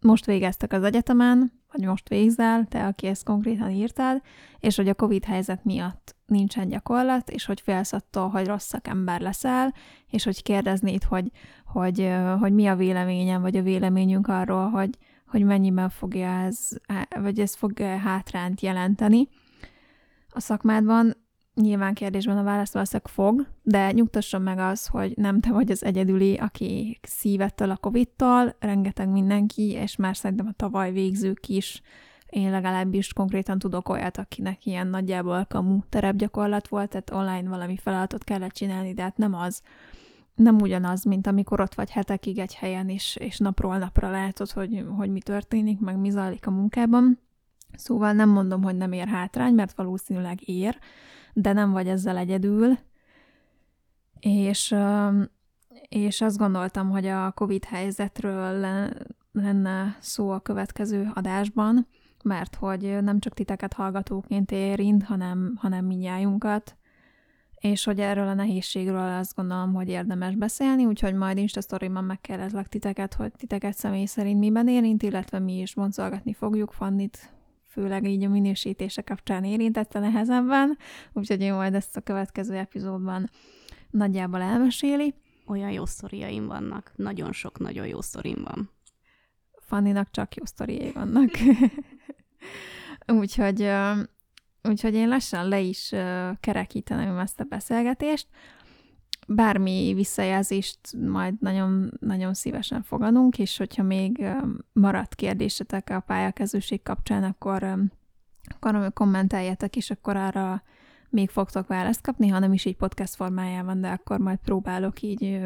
[0.00, 4.22] most végeztek az egyetemen, vagy most végzel, te, aki ezt konkrétan írtál,
[4.58, 9.20] és hogy a Covid helyzet miatt nincsen gyakorlat, és hogy félsz attól, hogy rossz szakember
[9.20, 9.74] leszel,
[10.10, 11.30] és hogy kérdeznéd, hogy,
[11.64, 16.68] hogy, hogy mi a véleményem, vagy a véleményünk arról, hogy, hogy mennyiben fogja ez,
[17.20, 19.28] vagy ez fog hátránt jelenteni
[20.28, 21.23] a szakmádban.
[21.54, 25.84] Nyilván kérdésben a válasz valószínűleg fog, de nyugtasson meg az, hogy nem te vagy az
[25.84, 31.82] egyedüli, aki szívettől a Covid-tól, rengeteg mindenki, és már szerintem a tavaly végzők is,
[32.34, 38.24] én legalábbis konkrétan tudok olyat, akinek ilyen nagyjából kamu terepgyakorlat volt, tehát online valami feladatot
[38.24, 39.62] kellett csinálni, de hát nem az,
[40.34, 44.84] nem ugyanaz, mint amikor ott vagy hetekig egy helyen, és, és napról napra látod, hogy,
[44.96, 47.18] hogy mi történik, meg mi zajlik a munkában.
[47.72, 50.78] Szóval nem mondom, hogy nem ér hátrány, mert valószínűleg ér,
[51.34, 52.78] de nem vagy ezzel egyedül.
[54.20, 54.74] És,
[55.88, 58.66] és azt gondoltam, hogy a COVID helyzetről
[59.32, 61.86] lenne szó a következő adásban,
[62.24, 66.76] mert hogy nem csak titeket hallgatóként érint, hanem, hanem minnyájunkat,
[67.54, 72.68] és hogy erről a nehézségről azt gondolom, hogy érdemes beszélni, úgyhogy majd Insta sztoriban megkérdezlek
[72.68, 77.34] titeket, hogy titeket személy szerint miben érint, illetve mi is boncolgatni fogjuk Fannit,
[77.74, 80.78] főleg így a minősítése kapcsán érintette nehezebben,
[81.12, 83.30] úgyhogy én majd ezt a következő epizódban
[83.90, 85.14] nagyjából elmeséli.
[85.46, 88.70] Olyan jó sztoriaim vannak, nagyon sok nagyon jó sztorim van.
[89.58, 91.30] Fanninak csak jó sztoriai vannak.
[93.20, 93.70] úgyhogy
[94.68, 95.92] Úgyhogy én lassan le is
[96.40, 98.26] kerekíteném ezt a beszélgetést.
[99.28, 104.24] Bármi visszajelzést majd nagyon, nagyon szívesen fogadunk, és hogyha még
[104.72, 107.76] maradt kérdésetek a pályakezőség kapcsán, akkor,
[108.54, 110.62] akkor kommenteljetek, és akkor arra
[111.14, 115.40] még fogtok választ kapni, ha nem is így podcast formájában, de akkor majd próbálok így,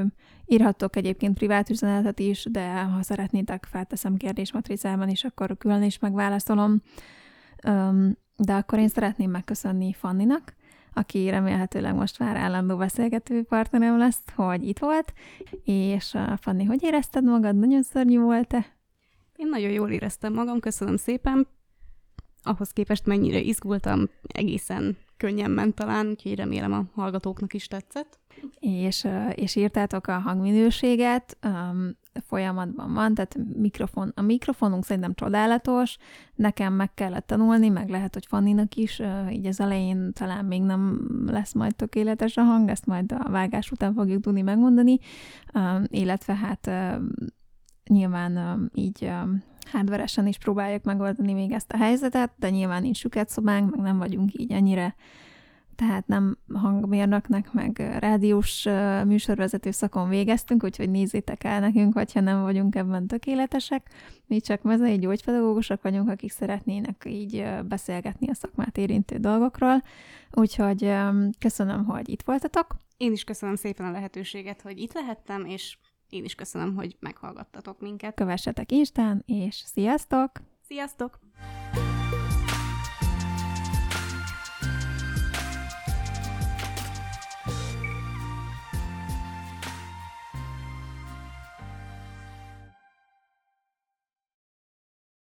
[0.46, 6.82] írhattok egyébként privát üzenetet is, de ha szeretnétek, felteszem kérdésmatricában is, akkor külön is megválaszolom.
[8.36, 10.54] De akkor én szeretném megköszönni Fanninak,
[10.98, 15.12] aki remélhetőleg most már állandó beszélgető partnerem lesz, hogy itt volt,
[15.64, 17.56] és Fanni, hogy érezted magad?
[17.58, 18.66] Nagyon szörnyű volt-e?
[19.36, 21.46] Én nagyon jól éreztem magam, köszönöm szépen.
[22.42, 28.18] Ahhoz képest mennyire izgultam, egészen könnyen ment talán, úgyhogy remélem a hallgatóknak is tetszett.
[28.60, 31.96] És, és írtátok a hangminőséget, um,
[32.26, 35.96] folyamatban van, tehát mikrofon, a mikrofonunk szerintem csodálatos,
[36.34, 41.08] nekem meg kellett tanulni, meg lehet, hogy Fanninak is, így az elején talán még nem
[41.26, 44.98] lesz majd tökéletes a hang, ezt majd a vágás után fogjuk tudni megmondani,
[45.86, 46.70] illetve hát
[47.88, 49.10] nyilván így
[49.70, 53.98] hardveresen is próbáljuk megoldani még ezt a helyzetet, de nyilván nincs süket szobánk, meg nem
[53.98, 54.94] vagyunk így ennyire
[55.78, 58.64] tehát nem hangmérnöknek, meg rádiós
[59.04, 63.90] műsorvezető szakon végeztünk, úgyhogy nézzétek el nekünk, hogyha nem vagyunk ebben tökéletesek.
[64.26, 69.82] Mi csak mezei gyógypedagógusok vagyunk, akik szeretnének így beszélgetni a szakmát érintő dolgokról.
[70.30, 70.94] Úgyhogy
[71.38, 72.76] köszönöm, hogy itt voltatok.
[72.96, 77.80] Én is köszönöm szépen a lehetőséget, hogy itt lehettem, és én is köszönöm, hogy meghallgattatok
[77.80, 78.14] minket.
[78.14, 80.30] Kövessetek Instán, és sziasztok!
[80.66, 81.18] Sziasztok!